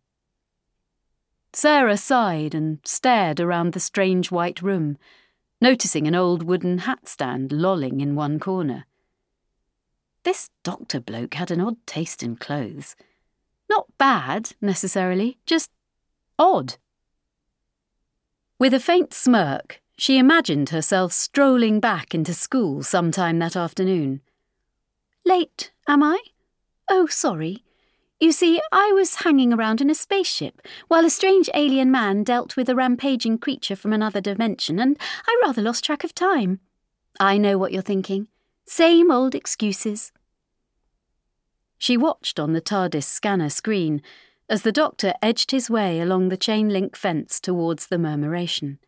Sarah 1.55 1.97
sighed 1.97 2.55
and 2.55 2.79
stared 2.85 3.41
around 3.41 3.73
the 3.73 3.81
strange 3.81 4.31
white 4.31 4.63
room, 4.63 4.99
noticing 5.61 6.07
an 6.07 6.15
old 6.15 6.43
wooden 6.43 6.79
hat 6.79 7.09
stand 7.09 7.53
lolling 7.53 8.01
in 8.01 8.15
one 8.15 8.39
corner. 8.39 8.87
This 10.23 10.51
doctor 10.63 11.01
bloke 11.01 11.35
had 11.35 11.51
an 11.51 11.61
odd 11.61 11.77
taste 11.87 12.23
in 12.23 12.37
clothes. 12.37 12.95
Not 13.69 13.87
bad, 13.99 14.53
necessarily, 14.61 15.39
just 15.47 15.71
odd. 16.39 16.77
With 18.59 18.73
a 18.73 18.81
faint 18.81 19.13
smirk, 19.13 19.83
she 20.03 20.19
imagined 20.19 20.71
herself 20.71 21.13
strolling 21.13 21.79
back 21.79 22.13
into 22.13 22.35
school 22.35 22.83
sometime 22.83 23.39
that 23.39 23.55
afternoon. 23.55 24.21
Late, 25.25 25.71
am 25.87 26.03
I? 26.03 26.19
Oh, 26.91 27.07
sorry. 27.07 27.63
You 28.19 28.33
see, 28.33 28.61
I 28.73 28.91
was 28.91 29.23
hanging 29.23 29.53
around 29.53 29.81
in 29.81 29.89
a 29.91 29.95
spaceship 29.95 30.61
while 30.89 31.05
a 31.05 31.09
strange 31.09 31.49
alien 31.55 31.93
man 31.93 32.25
dealt 32.25 32.57
with 32.57 32.69
a 32.69 32.75
rampaging 32.75 33.39
creature 33.39 33.77
from 33.77 33.93
another 33.93 34.21
dimension, 34.21 34.81
and 34.81 34.99
I 35.25 35.41
rather 35.45 35.63
lost 35.63 35.85
track 35.85 36.03
of 36.03 36.17
time. 36.17 36.59
I 37.21 37.39
know 37.39 37.57
what 37.57 37.73
you're 37.73 37.81
thinking. 37.81 38.27
Same 38.67 39.09
old 39.09 39.37
excuses. 39.37 40.11
She 41.79 41.97
watched 41.97 42.41
on 42.41 42.55
the 42.55 42.61
TARDIS 42.61 43.05
scanner 43.05 43.51
screen 43.51 44.03
as 44.49 44.63
the 44.63 44.73
doctor 44.73 45.15
edged 45.23 45.53
his 45.53 45.71
way 45.71 46.01
along 46.01 46.29
the 46.29 46.37
chain 46.37 46.71
link 46.71 46.97
fence 46.97 47.39
towards 47.39 47.87
the 47.87 47.99
murmuration. 47.99 48.81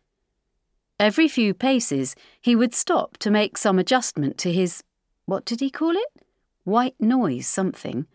Every 0.99 1.27
few 1.27 1.53
paces, 1.53 2.15
he 2.41 2.55
would 2.55 2.73
stop 2.73 3.17
to 3.17 3.31
make 3.31 3.57
some 3.57 3.79
adjustment 3.79 4.37
to 4.39 4.51
his. 4.51 4.83
what 5.25 5.45
did 5.45 5.59
he 5.59 5.69
call 5.69 5.91
it? 5.91 6.21
White 6.63 6.95
noise 6.99 7.47
something 7.47 8.07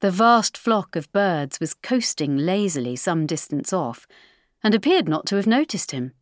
the 0.00 0.10
vast 0.10 0.58
flock 0.58 0.94
of 0.94 1.10
birds 1.12 1.58
was 1.58 1.72
coasting 1.72 2.36
lazily 2.36 2.96
some 2.96 3.26
distance 3.26 3.72
off, 3.72 4.06
and 4.62 4.74
appeared 4.74 5.08
not 5.08 5.24
to 5.26 5.36
have 5.36 5.46
noticed 5.46 5.90
him. 5.90 6.12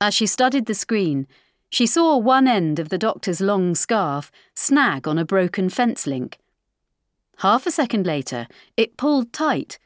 As 0.00 0.14
she 0.14 0.26
studied 0.26 0.66
the 0.66 0.74
screen, 0.74 1.26
she 1.68 1.86
saw 1.86 2.16
one 2.16 2.48
end 2.48 2.78
of 2.78 2.88
the 2.88 2.98
doctor's 2.98 3.40
long 3.40 3.74
scarf 3.74 4.30
snag 4.54 5.06
on 5.06 5.18
a 5.18 5.24
broken 5.24 5.68
fence 5.68 6.06
link. 6.06 6.38
Half 7.38 7.66
a 7.66 7.70
second 7.70 8.06
later, 8.06 8.46
it 8.76 8.96
pulled 8.96 9.32
tight 9.32 9.78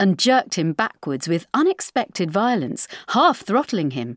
and 0.00 0.18
jerked 0.18 0.54
him 0.54 0.72
backwards 0.72 1.28
with 1.28 1.46
unexpected 1.52 2.30
violence, 2.30 2.86
half 3.08 3.40
throttling 3.40 3.92
him, 3.92 4.16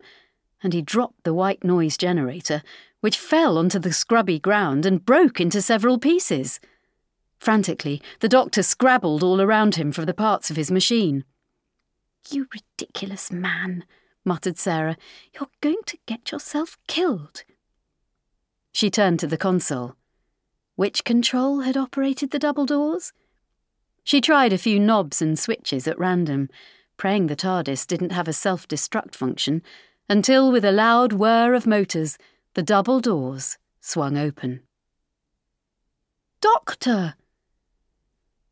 and 0.63 0.73
he 0.73 0.81
dropped 0.81 1.23
the 1.23 1.33
white 1.33 1.63
noise 1.63 1.97
generator, 1.97 2.61
which 2.99 3.17
fell 3.17 3.57
onto 3.57 3.79
the 3.79 3.93
scrubby 3.93 4.39
ground 4.39 4.85
and 4.85 5.05
broke 5.05 5.41
into 5.41 5.61
several 5.61 5.97
pieces. 5.97 6.59
Frantically, 7.39 8.01
the 8.19 8.29
doctor 8.29 8.61
scrabbled 8.61 9.23
all 9.23 9.41
around 9.41 9.75
him 9.75 9.91
for 9.91 10.05
the 10.05 10.13
parts 10.13 10.51
of 10.51 10.55
his 10.55 10.69
machine. 10.69 11.25
You 12.29 12.47
ridiculous 12.53 13.31
man, 13.31 13.85
muttered 14.23 14.59
Sarah. 14.59 14.97
You're 15.33 15.49
going 15.61 15.81
to 15.87 15.97
get 16.05 16.31
yourself 16.31 16.77
killed. 16.87 17.43
She 18.71 18.91
turned 18.91 19.19
to 19.21 19.27
the 19.27 19.37
console. 19.37 19.95
Which 20.75 21.03
control 21.03 21.61
had 21.61 21.75
operated 21.75 22.29
the 22.29 22.39
double 22.39 22.67
doors? 22.67 23.11
She 24.03 24.21
tried 24.21 24.53
a 24.53 24.57
few 24.57 24.79
knobs 24.79 25.21
and 25.21 25.37
switches 25.37 25.87
at 25.87 25.99
random, 25.99 26.49
praying 26.97 27.27
the 27.27 27.35
TARDIS 27.35 27.85
didn't 27.85 28.11
have 28.11 28.27
a 28.27 28.33
self 28.33 28.67
destruct 28.67 29.15
function, 29.15 29.61
until 30.09 30.51
with 30.51 30.65
a 30.65 30.71
loud 30.71 31.13
whir 31.13 31.53
of 31.53 31.65
motors, 31.65 32.17
the 32.53 32.63
double 32.63 32.99
doors 32.99 33.57
swung 33.79 34.17
open. 34.17 34.61
Doctor! 36.41 37.15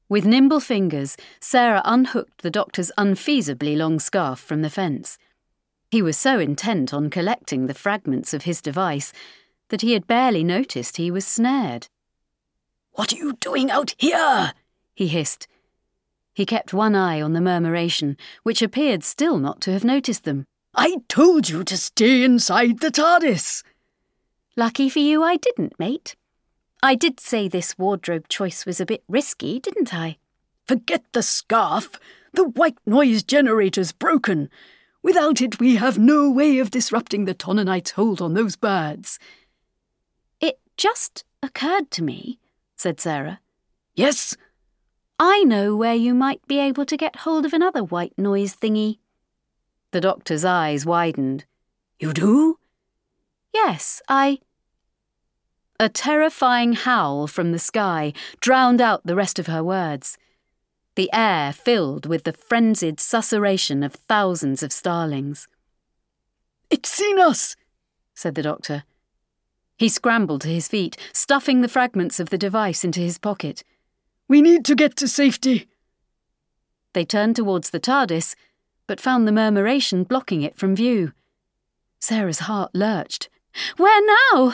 With 0.07 0.25
nimble 0.25 0.59
fingers, 0.59 1.17
Sarah 1.39 1.81
unhooked 1.85 2.41
the 2.41 2.49
doctor's 2.49 2.91
unfeasibly 2.97 3.75
long 3.75 3.99
scarf 3.99 4.39
from 4.39 4.61
the 4.61 4.69
fence. 4.69 5.17
He 5.91 6.01
was 6.01 6.17
so 6.17 6.39
intent 6.39 6.93
on 6.93 7.09
collecting 7.09 7.67
the 7.67 7.73
fragments 7.73 8.33
of 8.33 8.43
his 8.43 8.61
device 8.61 9.11
that 9.69 9.81
he 9.81 9.93
had 9.93 10.07
barely 10.07 10.43
noticed 10.43 10.97
he 10.97 11.11
was 11.11 11.25
snared. 11.25 11.87
What 12.93 13.13
are 13.13 13.17
you 13.17 13.33
doing 13.33 13.69
out 13.69 13.93
here? 13.97 14.53
He 14.99 15.07
hissed. 15.07 15.47
He 16.33 16.45
kept 16.45 16.73
one 16.73 16.93
eye 16.93 17.21
on 17.21 17.31
the 17.31 17.39
murmuration, 17.39 18.17
which 18.43 18.61
appeared 18.61 19.01
still 19.05 19.37
not 19.37 19.61
to 19.61 19.71
have 19.71 19.85
noticed 19.85 20.25
them. 20.25 20.43
I 20.75 20.97
told 21.07 21.47
you 21.47 21.63
to 21.63 21.77
stay 21.77 22.21
inside 22.21 22.81
the 22.81 22.91
TARDIS. 22.91 23.63
Lucky 24.57 24.89
for 24.89 24.99
you 24.99 25.23
I 25.23 25.37
didn't, 25.37 25.79
mate. 25.79 26.17
I 26.83 26.95
did 26.95 27.21
say 27.21 27.47
this 27.47 27.77
wardrobe 27.77 28.27
choice 28.27 28.65
was 28.65 28.81
a 28.81 28.85
bit 28.85 29.01
risky, 29.07 29.57
didn't 29.61 29.93
I? 29.93 30.17
Forget 30.67 31.05
the 31.13 31.23
scarf. 31.23 31.91
The 32.33 32.43
white 32.43 32.77
noise 32.85 33.23
generator's 33.23 33.93
broken. 33.93 34.49
Without 35.01 35.39
it, 35.39 35.61
we 35.61 35.77
have 35.77 35.97
no 35.97 36.29
way 36.29 36.59
of 36.59 36.71
disrupting 36.71 37.23
the 37.23 37.33
Tononites' 37.33 37.91
hold 37.91 38.21
on 38.21 38.33
those 38.33 38.57
birds. 38.57 39.17
It 40.41 40.59
just 40.75 41.23
occurred 41.41 41.89
to 41.91 42.03
me, 42.03 42.37
said 42.75 42.99
Sarah. 42.99 43.39
Yes? 43.95 44.35
I 45.19 45.43
know 45.43 45.75
where 45.75 45.95
you 45.95 46.13
might 46.13 46.45
be 46.47 46.59
able 46.59 46.85
to 46.85 46.95
get 46.95 47.17
hold 47.17 47.45
of 47.45 47.51
another 47.51 47.83
white 47.83 48.13
noise 48.17 48.55
thingy. 48.55 48.99
The 49.91 49.99
doctor's 49.99 50.45
eyes 50.45 50.85
widened. 50.85 51.43
You 51.99 52.13
do? 52.13 52.57
Yes, 53.53 54.01
I. 54.07 54.39
A 55.77 55.89
terrifying 55.89 56.73
howl 56.73 57.27
from 57.27 57.51
the 57.51 57.59
sky 57.59 58.13
drowned 58.39 58.79
out 58.79 59.05
the 59.05 59.15
rest 59.15 59.39
of 59.39 59.47
her 59.47 59.63
words. 59.63 60.17
The 60.95 61.09
air 61.11 61.51
filled 61.51 62.05
with 62.05 62.23
the 62.23 62.33
frenzied 62.33 62.97
susurration 62.97 63.85
of 63.85 63.93
thousands 63.93 64.63
of 64.63 64.71
starlings. 64.71 65.47
It's 66.69 66.89
seen 66.89 67.19
us, 67.19 67.57
said 68.13 68.35
the 68.35 68.43
doctor. 68.43 68.83
He 69.77 69.89
scrambled 69.89 70.41
to 70.41 70.49
his 70.49 70.67
feet, 70.67 70.97
stuffing 71.11 71.61
the 71.61 71.69
fragments 71.69 72.19
of 72.19 72.29
the 72.29 72.37
device 72.37 72.83
into 72.83 72.99
his 72.99 73.17
pocket. 73.17 73.63
We 74.29 74.43
need 74.43 74.63
to 74.65 74.75
get 74.75 74.95
to 74.97 75.07
safety. 75.07 75.67
They 76.93 77.03
turned 77.03 77.35
towards 77.35 77.71
the 77.71 77.79
TARDIS, 77.79 78.35
but 78.85 79.01
found 79.01 79.27
the 79.27 79.31
murmuration 79.31 80.03
blocking 80.03 80.43
it 80.43 80.55
from 80.55 80.75
view. 80.75 81.13
Sarah's 81.99 82.39
heart 82.39 82.69
lurched. 82.75 83.27
Where 83.77 84.01
now? 84.31 84.53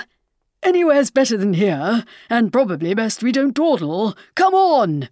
Anywhere's 0.63 1.11
better 1.11 1.37
than 1.37 1.55
here, 1.55 2.05
and 2.29 2.53
probably 2.53 2.93
best 2.93 3.21
we 3.21 3.33
don't 3.33 3.53
dawdle. 3.53 4.15
Come 4.33 4.53
on! 4.53 5.09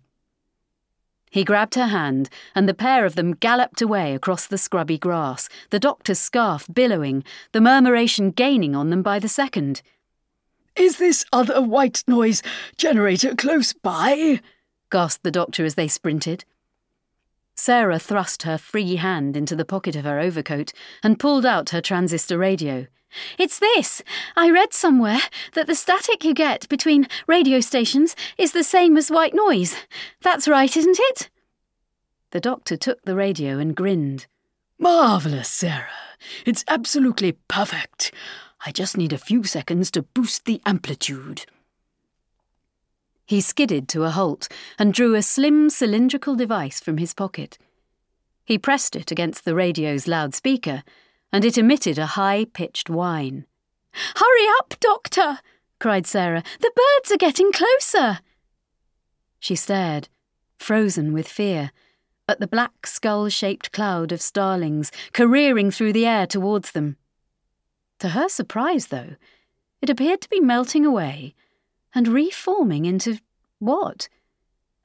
He 1.30 1.44
grabbed 1.44 1.76
her 1.76 1.88
hand, 1.88 2.30
and 2.56 2.68
the 2.70 2.74
pair 2.74 3.06
of 3.06 3.16
them 3.16 3.34
galloped 3.34 3.82
away 3.82 4.16
across 4.16 4.48
the 4.48 4.58
scrubby 4.58 4.98
grass, 4.98 5.50
the 5.72 5.80
doctor's 5.80 6.20
scarf 6.20 6.68
billowing, 6.74 7.24
the 7.52 7.62
murmuration 7.62 8.32
gaining 8.32 8.76
on 8.76 8.92
them 8.92 9.04
by 9.04 9.20
the 9.20 9.28
second. 9.28 9.82
Is 10.76 10.98
this 10.98 11.26
other 11.32 11.62
white 11.62 12.04
noise 12.08 12.42
generator 12.78 13.36
close 13.36 13.74
by? 13.74 14.42
gasped 14.90 15.24
the 15.24 15.32
doctor 15.32 15.66
as 15.66 15.76
they 15.76 15.88
sprinted. 15.88 16.46
Sarah 17.56 18.00
thrust 18.00 18.44
her 18.44 18.58
free 18.58 18.96
hand 18.96 19.38
into 19.38 19.56
the 19.56 19.66
pocket 19.66 19.96
of 19.96 20.06
her 20.06 20.20
overcoat 20.20 20.74
and 21.04 21.20
pulled 21.20 21.46
out 21.46 21.70
her 21.70 21.82
transistor 21.82 22.38
radio. 22.38 22.88
It's 23.38 23.60
this. 23.60 24.02
I 24.36 24.50
read 24.50 24.74
somewhere 24.74 25.20
that 25.54 25.68
the 25.68 25.76
static 25.76 26.24
you 26.24 26.34
get 26.34 26.68
between 26.68 27.08
radio 27.28 27.60
stations 27.60 28.16
is 28.40 28.54
the 28.54 28.64
same 28.64 28.98
as 28.98 29.12
white 29.12 29.36
noise. 29.36 29.76
That's 30.22 30.48
right, 30.48 30.76
isn't 30.76 30.98
it? 31.00 31.30
The 32.32 32.40
doctor 32.40 32.76
took 32.76 33.04
the 33.04 33.16
radio 33.16 33.60
and 33.60 33.76
grinned. 33.76 34.26
Marvellous, 34.80 35.50
Sarah. 35.50 35.86
It's 36.46 36.66
absolutely 36.68 37.34
perfect. 37.48 38.12
I 38.66 38.72
just 38.72 38.98
need 38.98 39.12
a 39.12 39.18
few 39.18 39.44
seconds 39.44 39.92
to 39.92 40.04
boost 40.04 40.46
the 40.46 40.62
amplitude. 40.66 41.46
He 43.26 43.42
skidded 43.42 43.88
to 43.90 44.04
a 44.04 44.10
halt 44.10 44.48
and 44.80 44.94
drew 44.94 45.16
a 45.16 45.22
slim 45.22 45.70
cylindrical 45.70 46.36
device 46.36 46.80
from 46.80 46.98
his 46.98 47.14
pocket. 47.14 47.58
He 48.46 48.58
pressed 48.58 48.96
it 48.96 49.12
against 49.12 49.46
the 49.46 49.56
radio's 49.56 50.08
loudspeaker 50.08 50.84
and 51.32 51.44
it 51.44 51.58
emitted 51.58 51.98
a 51.98 52.06
high 52.06 52.46
pitched 52.46 52.90
whine. 52.90 53.46
Hurry 54.16 54.48
up, 54.60 54.76
Doctor! 54.80 55.40
cried 55.80 56.08
Sarah. 56.08 56.44
The 56.62 56.72
birds 56.76 57.12
are 57.12 57.18
getting 57.18 57.52
closer. 57.52 58.20
She 59.40 59.56
stared, 59.56 60.08
frozen 60.58 61.12
with 61.12 61.28
fear, 61.28 61.72
at 62.30 62.40
the 62.40 62.48
black 62.48 62.88
skull 62.88 63.28
shaped 63.28 63.74
cloud 63.74 64.14
of 64.14 64.22
starlings 64.22 64.92
careering 65.12 65.72
through 65.72 65.92
the 65.92 66.06
air 66.06 66.26
towards 66.26 66.72
them. 66.72 66.96
To 68.04 68.10
her 68.10 68.28
surprise, 68.28 68.88
though, 68.88 69.16
it 69.82 69.90
appeared 69.90 70.20
to 70.20 70.30
be 70.30 70.42
melting 70.42 70.86
away 70.86 71.36
and 71.96 72.06
reforming 72.06 72.84
into 72.84 73.20
what? 73.60 74.10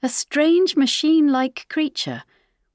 A 0.04 0.08
strange 0.08 0.76
machine 0.76 1.26
like 1.26 1.66
creature 1.68 2.22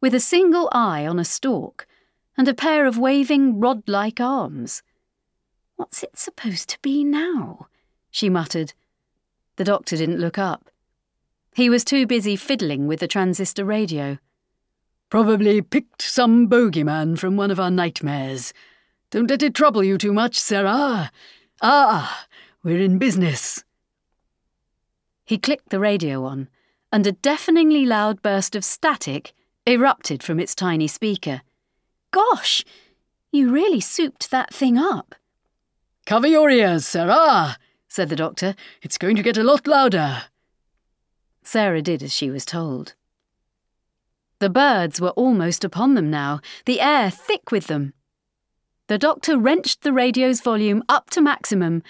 with 0.01 0.13
a 0.13 0.19
single 0.19 0.67
eye 0.73 1.07
on 1.07 1.17
a 1.17 1.23
stalk 1.23 1.87
and 2.35 2.45
a 2.49 2.53
pair 2.53 2.85
of 2.85 2.97
waving 2.97 3.61
rod 3.61 3.87
like 3.87 4.19
arms. 4.19 4.83
What's 5.77 6.03
it 6.03 6.17
supposed 6.17 6.67
to 6.71 6.79
be 6.81 7.05
now? 7.05 7.67
she 8.11 8.27
muttered. 8.27 8.73
The 9.55 9.63
doctor 9.63 9.95
didn't 9.95 10.19
look 10.19 10.37
up. 10.37 10.69
He 11.55 11.69
was 11.69 11.85
too 11.85 12.05
busy 12.05 12.35
fiddling 12.35 12.85
with 12.85 12.99
the 12.99 13.07
transistor 13.07 13.63
radio. 13.63 14.17
Probably 15.09 15.61
picked 15.61 16.01
some 16.01 16.49
bogeyman 16.49 17.17
from 17.17 17.37
one 17.37 17.49
of 17.49 17.61
our 17.61 17.71
nightmares. 17.71 18.51
Don't 19.13 19.29
let 19.29 19.43
it 19.43 19.53
trouble 19.53 19.83
you 19.83 19.99
too 19.99 20.11
much, 20.11 20.39
Sarah. 20.39 21.11
Ah, 21.61 22.25
we're 22.63 22.79
in 22.79 22.97
business. 22.97 23.63
He 25.23 25.37
clicked 25.37 25.69
the 25.69 25.79
radio 25.79 26.25
on, 26.25 26.49
and 26.91 27.05
a 27.05 27.11
deafeningly 27.11 27.85
loud 27.85 28.23
burst 28.23 28.55
of 28.55 28.65
static 28.65 29.33
erupted 29.67 30.23
from 30.23 30.39
its 30.39 30.55
tiny 30.55 30.87
speaker. 30.87 31.43
Gosh, 32.09 32.65
you 33.31 33.51
really 33.51 33.79
souped 33.79 34.31
that 34.31 34.51
thing 34.51 34.79
up. 34.79 35.13
Cover 36.07 36.25
your 36.25 36.49
ears, 36.49 36.87
Sarah, 36.87 37.59
said 37.87 38.09
the 38.09 38.15
doctor. 38.15 38.55
It's 38.81 38.97
going 38.97 39.15
to 39.15 39.21
get 39.21 39.37
a 39.37 39.43
lot 39.43 39.67
louder. 39.67 40.23
Sarah 41.43 41.83
did 41.83 42.01
as 42.01 42.11
she 42.11 42.31
was 42.31 42.45
told. 42.45 42.95
The 44.39 44.49
birds 44.49 44.99
were 44.99 45.11
almost 45.11 45.63
upon 45.63 45.93
them 45.93 46.09
now, 46.09 46.41
the 46.65 46.81
air 46.81 47.11
thick 47.11 47.51
with 47.51 47.67
them. 47.67 47.93
The 48.87 48.97
doctor 48.97 49.37
wrenched 49.37 49.81
the 49.81 49.93
radio's 49.93 50.41
volume 50.41 50.83
up 50.89 51.09
to 51.11 51.21
maximum 51.21 51.83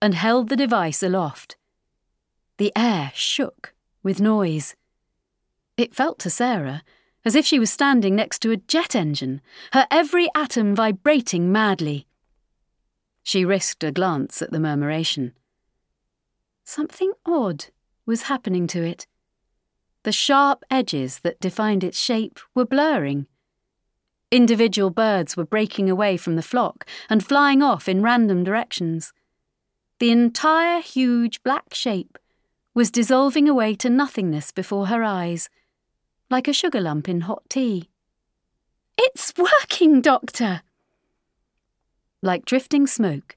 and 0.00 0.14
held 0.14 0.48
the 0.48 0.56
device 0.56 1.02
aloft. 1.02 1.56
The 2.58 2.72
air 2.76 3.12
shook 3.14 3.74
with 4.02 4.20
noise. 4.20 4.74
It 5.76 5.94
felt 5.94 6.18
to 6.20 6.30
Sarah 6.30 6.82
as 7.24 7.36
if 7.36 7.46
she 7.46 7.58
was 7.58 7.70
standing 7.70 8.16
next 8.16 8.40
to 8.40 8.50
a 8.50 8.56
jet 8.56 8.96
engine, 8.96 9.40
her 9.72 9.86
every 9.90 10.28
atom 10.34 10.74
vibrating 10.74 11.52
madly. 11.52 12.06
She 13.22 13.44
risked 13.44 13.84
a 13.84 13.92
glance 13.92 14.42
at 14.42 14.50
the 14.50 14.58
murmuration. 14.58 15.32
Something 16.64 17.12
odd 17.24 17.66
was 18.06 18.22
happening 18.22 18.66
to 18.68 18.82
it. 18.82 19.06
The 20.02 20.12
sharp 20.12 20.64
edges 20.70 21.20
that 21.20 21.40
defined 21.40 21.84
its 21.84 21.98
shape 21.98 22.40
were 22.54 22.64
blurring. 22.64 23.26
Individual 24.32 24.88
birds 24.88 25.36
were 25.36 25.44
breaking 25.44 25.90
away 25.90 26.16
from 26.16 26.36
the 26.36 26.42
flock 26.42 26.86
and 27.10 27.22
flying 27.22 27.62
off 27.62 27.86
in 27.86 28.02
random 28.02 28.42
directions. 28.42 29.12
The 29.98 30.10
entire 30.10 30.80
huge 30.80 31.42
black 31.42 31.74
shape 31.74 32.16
was 32.72 32.90
dissolving 32.90 33.46
away 33.46 33.74
to 33.74 33.90
nothingness 33.90 34.50
before 34.50 34.86
her 34.86 35.04
eyes 35.04 35.50
like 36.30 36.48
a 36.48 36.54
sugar 36.54 36.80
lump 36.80 37.10
in 37.10 37.20
hot 37.20 37.42
tea. 37.50 37.90
It's 38.96 39.34
working, 39.36 40.00
Doctor! 40.00 40.62
Like 42.22 42.46
drifting 42.46 42.86
smoke, 42.86 43.36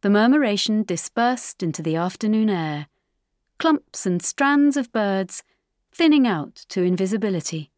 the 0.00 0.08
murmuration 0.08 0.84
dispersed 0.84 1.62
into 1.62 1.82
the 1.82 1.96
afternoon 1.96 2.48
air, 2.48 2.86
clumps 3.58 4.06
and 4.06 4.22
strands 4.22 4.78
of 4.78 4.90
birds 4.90 5.42
thinning 5.92 6.26
out 6.26 6.64
to 6.70 6.82
invisibility. 6.82 7.70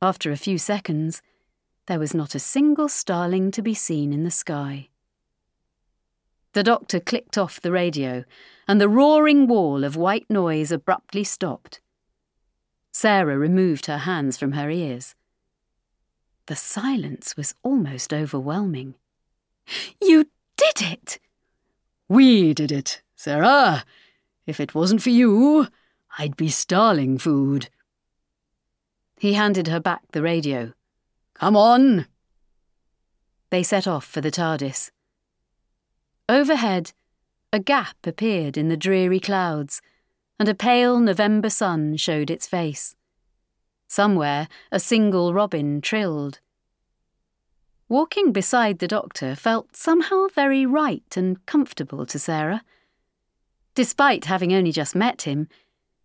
After 0.00 0.32
a 0.32 0.36
few 0.38 0.56
seconds, 0.56 1.20
there 1.86 1.98
was 1.98 2.14
not 2.14 2.34
a 2.34 2.38
single 2.38 2.88
starling 2.88 3.50
to 3.50 3.62
be 3.62 3.74
seen 3.74 4.12
in 4.12 4.24
the 4.24 4.30
sky. 4.30 4.88
The 6.52 6.62
doctor 6.62 7.00
clicked 7.00 7.38
off 7.38 7.60
the 7.60 7.72
radio, 7.72 8.24
and 8.68 8.80
the 8.80 8.88
roaring 8.88 9.46
wall 9.46 9.84
of 9.84 9.96
white 9.96 10.28
noise 10.28 10.70
abruptly 10.70 11.24
stopped. 11.24 11.80
Sarah 12.92 13.38
removed 13.38 13.86
her 13.86 13.98
hands 13.98 14.36
from 14.36 14.52
her 14.52 14.70
ears. 14.70 15.14
The 16.46 16.56
silence 16.56 17.36
was 17.36 17.54
almost 17.62 18.12
overwhelming. 18.12 18.94
You 20.00 20.26
did 20.56 20.82
it! 20.82 21.18
We 22.08 22.52
did 22.52 22.70
it, 22.70 23.00
Sarah. 23.16 23.84
If 24.46 24.60
it 24.60 24.74
wasn't 24.74 25.02
for 25.02 25.10
you, 25.10 25.68
I'd 26.18 26.36
be 26.36 26.48
starling 26.48 27.16
food. 27.16 27.70
He 29.18 29.32
handed 29.32 29.68
her 29.68 29.80
back 29.80 30.02
the 30.12 30.20
radio. 30.20 30.74
Come 31.34 31.56
on. 31.56 32.06
They 33.50 33.62
set 33.62 33.86
off 33.86 34.04
for 34.04 34.20
the 34.20 34.30
TARDIS. 34.30 34.90
Overhead, 36.28 36.92
a 37.52 37.58
gap 37.58 37.96
appeared 38.06 38.56
in 38.56 38.68
the 38.68 38.76
dreary 38.76 39.20
clouds, 39.20 39.82
and 40.38 40.48
a 40.48 40.54
pale 40.54 40.98
November 40.98 41.50
sun 41.50 41.96
showed 41.96 42.30
its 42.30 42.46
face. 42.46 42.96
Somewhere, 43.88 44.48
a 44.70 44.80
single 44.80 45.34
robin 45.34 45.82
trilled. 45.82 46.40
Walking 47.88 48.32
beside 48.32 48.78
the 48.78 48.88
doctor 48.88 49.34
felt 49.34 49.76
somehow 49.76 50.28
very 50.34 50.64
right 50.64 51.14
and 51.14 51.44
comfortable 51.44 52.06
to 52.06 52.18
Sarah. 52.18 52.62
Despite 53.74 54.24
having 54.24 54.54
only 54.54 54.72
just 54.72 54.94
met 54.94 55.22
him, 55.22 55.48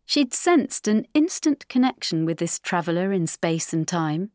she'd 0.06 0.34
sensed 0.34 0.90
an 0.90 1.08
instant 1.14 1.66
connection 1.70 2.26
with 2.26 2.40
this 2.40 2.60
traveller 2.60 3.14
in 3.14 3.26
space 3.26 3.72
and 3.72 3.88
time. 3.88 4.32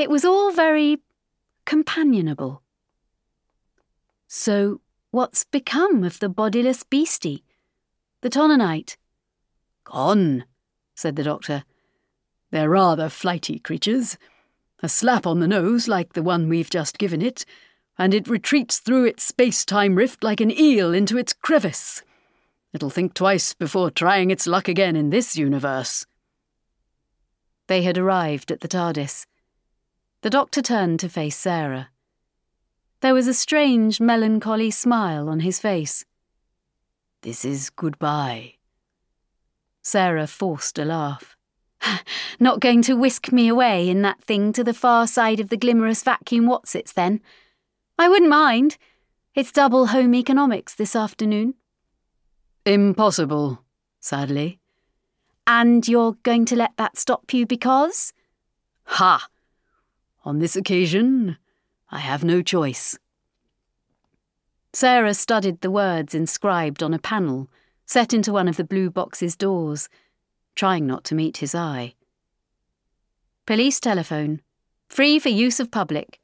It 0.00 0.08
was 0.08 0.24
all 0.24 0.50
very 0.50 1.02
companionable. 1.66 2.62
So, 4.26 4.80
what's 5.10 5.44
become 5.44 6.04
of 6.04 6.20
the 6.20 6.30
bodiless 6.30 6.84
beastie? 6.84 7.44
The 8.22 8.30
Tononite? 8.30 8.96
Gone, 9.84 10.46
said 10.94 11.16
the 11.16 11.22
doctor. 11.22 11.64
They're 12.50 12.70
rather 12.70 13.10
flighty 13.10 13.58
creatures. 13.58 14.16
A 14.82 14.88
slap 14.88 15.26
on 15.26 15.40
the 15.40 15.46
nose, 15.46 15.86
like 15.86 16.14
the 16.14 16.22
one 16.22 16.48
we've 16.48 16.70
just 16.70 16.96
given 16.96 17.20
it, 17.20 17.44
and 17.98 18.14
it 18.14 18.26
retreats 18.26 18.78
through 18.78 19.04
its 19.04 19.22
space 19.22 19.66
time 19.66 19.96
rift 19.96 20.24
like 20.24 20.40
an 20.40 20.50
eel 20.50 20.94
into 20.94 21.18
its 21.18 21.34
crevice. 21.34 22.02
It'll 22.72 22.88
think 22.88 23.12
twice 23.12 23.52
before 23.52 23.90
trying 23.90 24.30
its 24.30 24.46
luck 24.46 24.66
again 24.66 24.96
in 24.96 25.10
this 25.10 25.36
universe. 25.36 26.06
They 27.66 27.82
had 27.82 27.98
arrived 27.98 28.50
at 28.50 28.60
the 28.60 28.68
TARDIS. 28.68 29.26
The 30.22 30.30
doctor 30.30 30.60
turned 30.60 31.00
to 31.00 31.08
face 31.08 31.36
Sarah. 31.36 31.88
There 33.00 33.14
was 33.14 33.26
a 33.26 33.32
strange, 33.32 34.00
melancholy 34.00 34.70
smile 34.70 35.30
on 35.30 35.40
his 35.40 35.58
face. 35.58 36.04
This 37.22 37.44
is 37.44 37.70
goodbye. 37.70 38.56
Sarah 39.80 40.26
forced 40.26 40.78
a 40.78 40.84
laugh. 40.84 41.36
Not 42.40 42.60
going 42.60 42.82
to 42.82 42.94
whisk 42.94 43.32
me 43.32 43.48
away 43.48 43.88
in 43.88 44.02
that 44.02 44.22
thing 44.22 44.52
to 44.52 44.62
the 44.62 44.74
far 44.74 45.06
side 45.06 45.40
of 45.40 45.48
the 45.48 45.56
glimmerous 45.56 46.02
vacuum 46.02 46.44
whatsits, 46.44 46.92
then? 46.92 47.22
I 47.98 48.10
wouldn't 48.10 48.30
mind. 48.30 48.76
It's 49.34 49.52
double 49.52 49.86
home 49.86 50.14
economics 50.14 50.74
this 50.74 50.94
afternoon. 50.94 51.54
Impossible, 52.66 53.64
sadly. 54.00 54.58
And 55.46 55.88
you're 55.88 56.18
going 56.22 56.44
to 56.46 56.56
let 56.56 56.76
that 56.76 56.98
stop 56.98 57.32
you 57.32 57.46
because? 57.46 58.12
Ha! 58.84 59.26
On 60.24 60.38
this 60.38 60.56
occasion, 60.56 61.36
I 61.90 61.98
have 61.98 62.22
no 62.24 62.42
choice. 62.42 62.98
Sarah 64.72 65.14
studied 65.14 65.60
the 65.60 65.70
words 65.70 66.14
inscribed 66.14 66.82
on 66.82 66.94
a 66.94 66.98
panel 66.98 67.48
set 67.90 68.14
into 68.14 68.32
one 68.32 68.46
of 68.46 68.56
the 68.56 68.62
blue 68.62 68.88
box's 68.88 69.34
doors, 69.34 69.88
trying 70.54 70.86
not 70.86 71.02
to 71.02 71.12
meet 71.12 71.38
his 71.38 71.56
eye. 71.56 71.92
Police 73.46 73.80
telephone. 73.80 74.42
Free 74.88 75.18
for 75.18 75.28
use 75.28 75.58
of 75.58 75.72
public. 75.72 76.20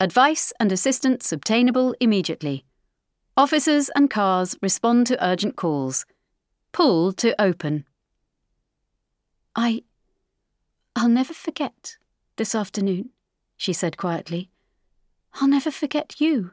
Advice 0.00 0.52
and 0.60 0.70
assistance 0.70 1.32
obtainable 1.32 1.94
immediately. 1.98 2.66
Officers 3.38 3.88
and 3.94 4.10
cars 4.10 4.54
respond 4.60 5.06
to 5.06 5.24
urgent 5.24 5.56
calls. 5.56 6.04
Pull 6.72 7.14
to 7.14 7.40
open. 7.40 7.86
I. 9.56 9.82
I'll 10.94 11.08
never 11.08 11.32
forget 11.32 11.96
this 12.36 12.54
afternoon, 12.54 13.08
she 13.58 13.74
said 13.74 13.98
quietly. 13.98 14.48
I'll 15.34 15.48
never 15.48 15.70
forget 15.70 16.18
you. 16.18 16.52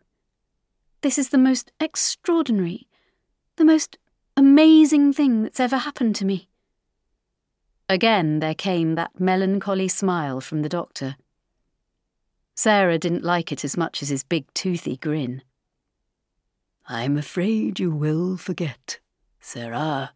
This 1.01 1.17
is 1.17 1.29
the 1.29 1.37
most 1.37 1.71
extraordinary, 1.79 2.87
the 3.55 3.63
most 3.63 3.97
amazing 4.35 5.13
thing 5.13 5.43
that's 5.43 5.61
ever 5.61 5.77
happened 5.77 6.15
to 6.17 6.25
me. 6.25 6.49
Again 7.87 8.39
there 8.39 8.55
came 8.55 8.95
that 8.95 9.19
melancholy 9.19 9.87
smile 9.87 10.41
from 10.41 10.63
the 10.63 10.69
doctor. 10.69 11.15
Sarah 12.55 12.97
didn't 12.97 13.23
like 13.23 13.51
it 13.51 13.63
as 13.63 13.77
much 13.77 14.01
as 14.01 14.09
his 14.09 14.23
big 14.23 14.51
toothy 14.53 14.97
grin. 14.97 15.43
I'm 16.87 17.17
afraid 17.17 17.79
you 17.79 17.91
will 17.91 18.37
forget, 18.37 18.99
Sarah. 19.39 20.11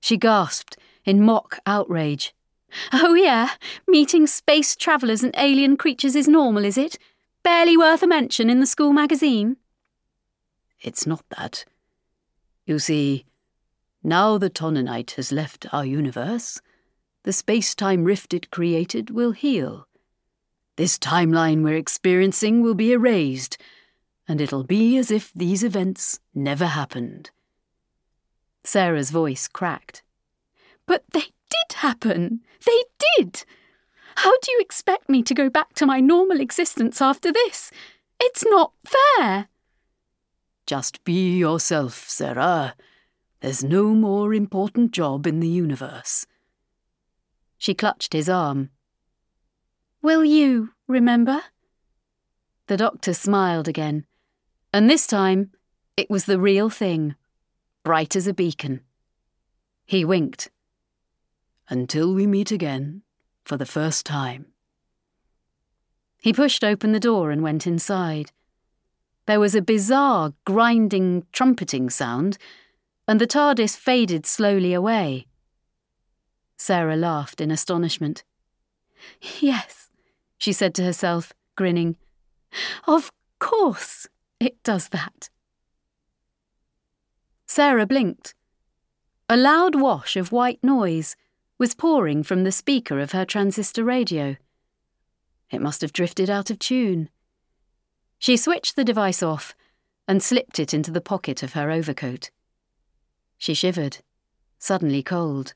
She 0.00 0.16
gasped 0.16 0.76
in 1.04 1.24
mock 1.24 1.58
outrage. 1.66 2.34
Oh, 2.92 3.14
yeah, 3.14 3.50
meeting 3.86 4.26
space 4.26 4.76
travellers 4.76 5.22
and 5.22 5.34
alien 5.36 5.76
creatures 5.76 6.16
is 6.16 6.28
normal, 6.28 6.64
is 6.64 6.78
it? 6.78 6.98
Barely 7.42 7.76
worth 7.76 8.02
a 8.02 8.06
mention 8.06 8.48
in 8.48 8.60
the 8.60 8.66
school 8.66 8.92
magazine? 8.92 9.56
It's 10.80 11.06
not 11.06 11.24
that. 11.36 11.64
You 12.66 12.78
see, 12.78 13.24
now 14.02 14.38
the 14.38 14.50
Tononite 14.50 15.12
has 15.12 15.32
left 15.32 15.72
our 15.72 15.84
universe, 15.84 16.60
the 17.24 17.32
space 17.32 17.74
time 17.74 18.04
rift 18.04 18.34
it 18.34 18.50
created 18.50 19.10
will 19.10 19.32
heal. 19.32 19.86
This 20.76 20.98
timeline 20.98 21.62
we're 21.62 21.76
experiencing 21.76 22.62
will 22.62 22.74
be 22.74 22.92
erased, 22.92 23.58
and 24.26 24.40
it'll 24.40 24.64
be 24.64 24.96
as 24.96 25.10
if 25.10 25.32
these 25.34 25.62
events 25.62 26.18
never 26.34 26.66
happened. 26.66 27.30
Sarah's 28.64 29.10
voice 29.10 29.48
cracked. 29.48 30.02
But 30.86 31.04
they 31.12 31.26
did 31.52 31.76
happen! 31.76 32.40
They 32.64 32.84
did! 33.16 33.44
How 34.16 34.32
do 34.40 34.52
you 34.52 34.58
expect 34.60 35.08
me 35.08 35.22
to 35.22 35.34
go 35.34 35.48
back 35.48 35.74
to 35.74 35.86
my 35.86 36.00
normal 36.00 36.40
existence 36.40 37.00
after 37.00 37.32
this? 37.32 37.70
It's 38.20 38.44
not 38.46 38.72
fair! 38.84 39.48
Just 40.66 41.04
be 41.04 41.36
yourself, 41.36 42.08
Sarah. 42.08 42.74
There's 43.40 43.64
no 43.64 43.94
more 43.94 44.32
important 44.32 44.92
job 44.92 45.26
in 45.26 45.40
the 45.40 45.48
universe. 45.48 46.26
She 47.58 47.74
clutched 47.74 48.12
his 48.12 48.28
arm. 48.28 48.70
Will 50.00 50.24
you 50.24 50.70
remember? 50.86 51.42
The 52.68 52.76
doctor 52.76 53.14
smiled 53.14 53.68
again, 53.68 54.06
and 54.72 54.88
this 54.88 55.06
time 55.06 55.50
it 55.96 56.08
was 56.08 56.24
the 56.24 56.38
real 56.38 56.70
thing, 56.70 57.16
bright 57.82 58.16
as 58.16 58.26
a 58.26 58.34
beacon. 58.34 58.80
He 59.84 60.04
winked. 60.04 60.50
Until 61.68 62.14
we 62.14 62.26
meet 62.26 62.50
again, 62.50 63.02
for 63.44 63.56
the 63.56 63.66
first 63.66 64.04
time. 64.06 64.46
He 66.18 66.32
pushed 66.32 66.62
open 66.62 66.92
the 66.92 67.00
door 67.00 67.30
and 67.30 67.42
went 67.42 67.66
inside. 67.66 68.30
There 69.26 69.40
was 69.40 69.54
a 69.54 69.62
bizarre, 69.62 70.32
grinding, 70.44 71.26
trumpeting 71.32 71.90
sound 71.90 72.38
and 73.08 73.20
the 73.20 73.26
TARDIS 73.26 73.76
faded 73.76 74.26
slowly 74.26 74.72
away. 74.72 75.26
Sarah 76.56 76.96
laughed 76.96 77.40
in 77.40 77.50
astonishment. 77.50 78.24
Yes, 79.40 79.90
she 80.38 80.52
said 80.52 80.74
to 80.76 80.84
herself, 80.84 81.32
grinning. 81.56 81.96
Of 82.86 83.12
course 83.38 84.08
it 84.38 84.62
does 84.62 84.88
that. 84.88 85.30
Sarah 87.46 87.86
blinked. 87.86 88.34
A 89.28 89.36
loud 89.36 89.74
wash 89.74 90.16
of 90.16 90.32
white 90.32 90.62
noise 90.62 91.16
was 91.62 91.76
pouring 91.76 92.24
from 92.24 92.42
the 92.42 92.50
speaker 92.50 92.98
of 92.98 93.12
her 93.12 93.24
transistor 93.24 93.84
radio. 93.84 94.34
It 95.48 95.60
must 95.60 95.80
have 95.80 95.92
drifted 95.92 96.28
out 96.28 96.50
of 96.50 96.58
tune. 96.58 97.08
She 98.18 98.36
switched 98.36 98.74
the 98.74 98.82
device 98.82 99.22
off 99.22 99.54
and 100.08 100.20
slipped 100.20 100.58
it 100.58 100.74
into 100.74 100.90
the 100.90 101.00
pocket 101.00 101.40
of 101.40 101.52
her 101.52 101.70
overcoat. 101.70 102.32
She 103.38 103.54
shivered, 103.54 103.98
suddenly 104.58 105.04
cold. 105.04 105.54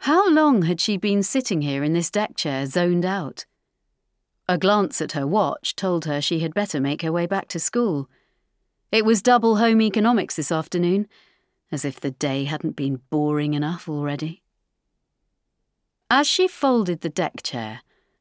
How 0.00 0.30
long 0.30 0.64
had 0.64 0.82
she 0.82 0.98
been 0.98 1.22
sitting 1.22 1.62
here 1.62 1.82
in 1.82 1.94
this 1.94 2.10
deck 2.10 2.36
chair, 2.36 2.66
zoned 2.66 3.06
out? 3.06 3.46
A 4.46 4.58
glance 4.58 5.00
at 5.00 5.12
her 5.12 5.26
watch 5.26 5.74
told 5.76 6.04
her 6.04 6.20
she 6.20 6.40
had 6.40 6.52
better 6.52 6.78
make 6.78 7.00
her 7.00 7.10
way 7.10 7.24
back 7.24 7.48
to 7.48 7.58
school. 7.58 8.10
It 8.92 9.06
was 9.06 9.22
double 9.22 9.56
home 9.56 9.80
economics 9.80 10.36
this 10.36 10.52
afternoon, 10.52 11.08
as 11.72 11.86
if 11.86 12.00
the 12.00 12.10
day 12.10 12.44
hadn't 12.44 12.76
been 12.76 13.00
boring 13.08 13.54
enough 13.54 13.88
already. 13.88 14.42
As 16.16 16.28
she 16.28 16.46
folded 16.46 17.00
the 17.00 17.08
deck 17.08 17.42
chair 17.42 17.80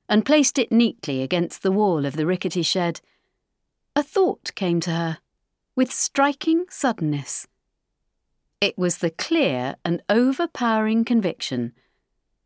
and 0.09 0.25
placed 0.25 0.57
it 0.57 0.71
neatly 0.71 1.21
against 1.21 1.61
the 1.61 1.71
wall 1.71 2.07
of 2.07 2.15
the 2.15 2.25
rickety 2.25 2.63
shed, 2.63 3.01
a 3.95 4.01
thought 4.01 4.51
came 4.55 4.79
to 4.79 4.89
her, 4.89 5.19
with 5.75 5.91
striking 5.91 6.65
suddenness. 6.71 7.47
It 8.59 8.79
was 8.79 8.97
the 8.97 9.11
clear 9.11 9.75
and 9.85 10.01
overpowering 10.09 11.05
conviction 11.05 11.73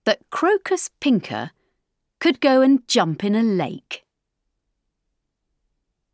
that 0.03 0.29
Crocus 0.31 0.89
Pinker 0.99 1.51
could 2.19 2.41
go 2.41 2.59
and 2.61 2.85
jump 2.85 3.23
in 3.23 3.33
a 3.33 3.41
lake. 3.41 4.03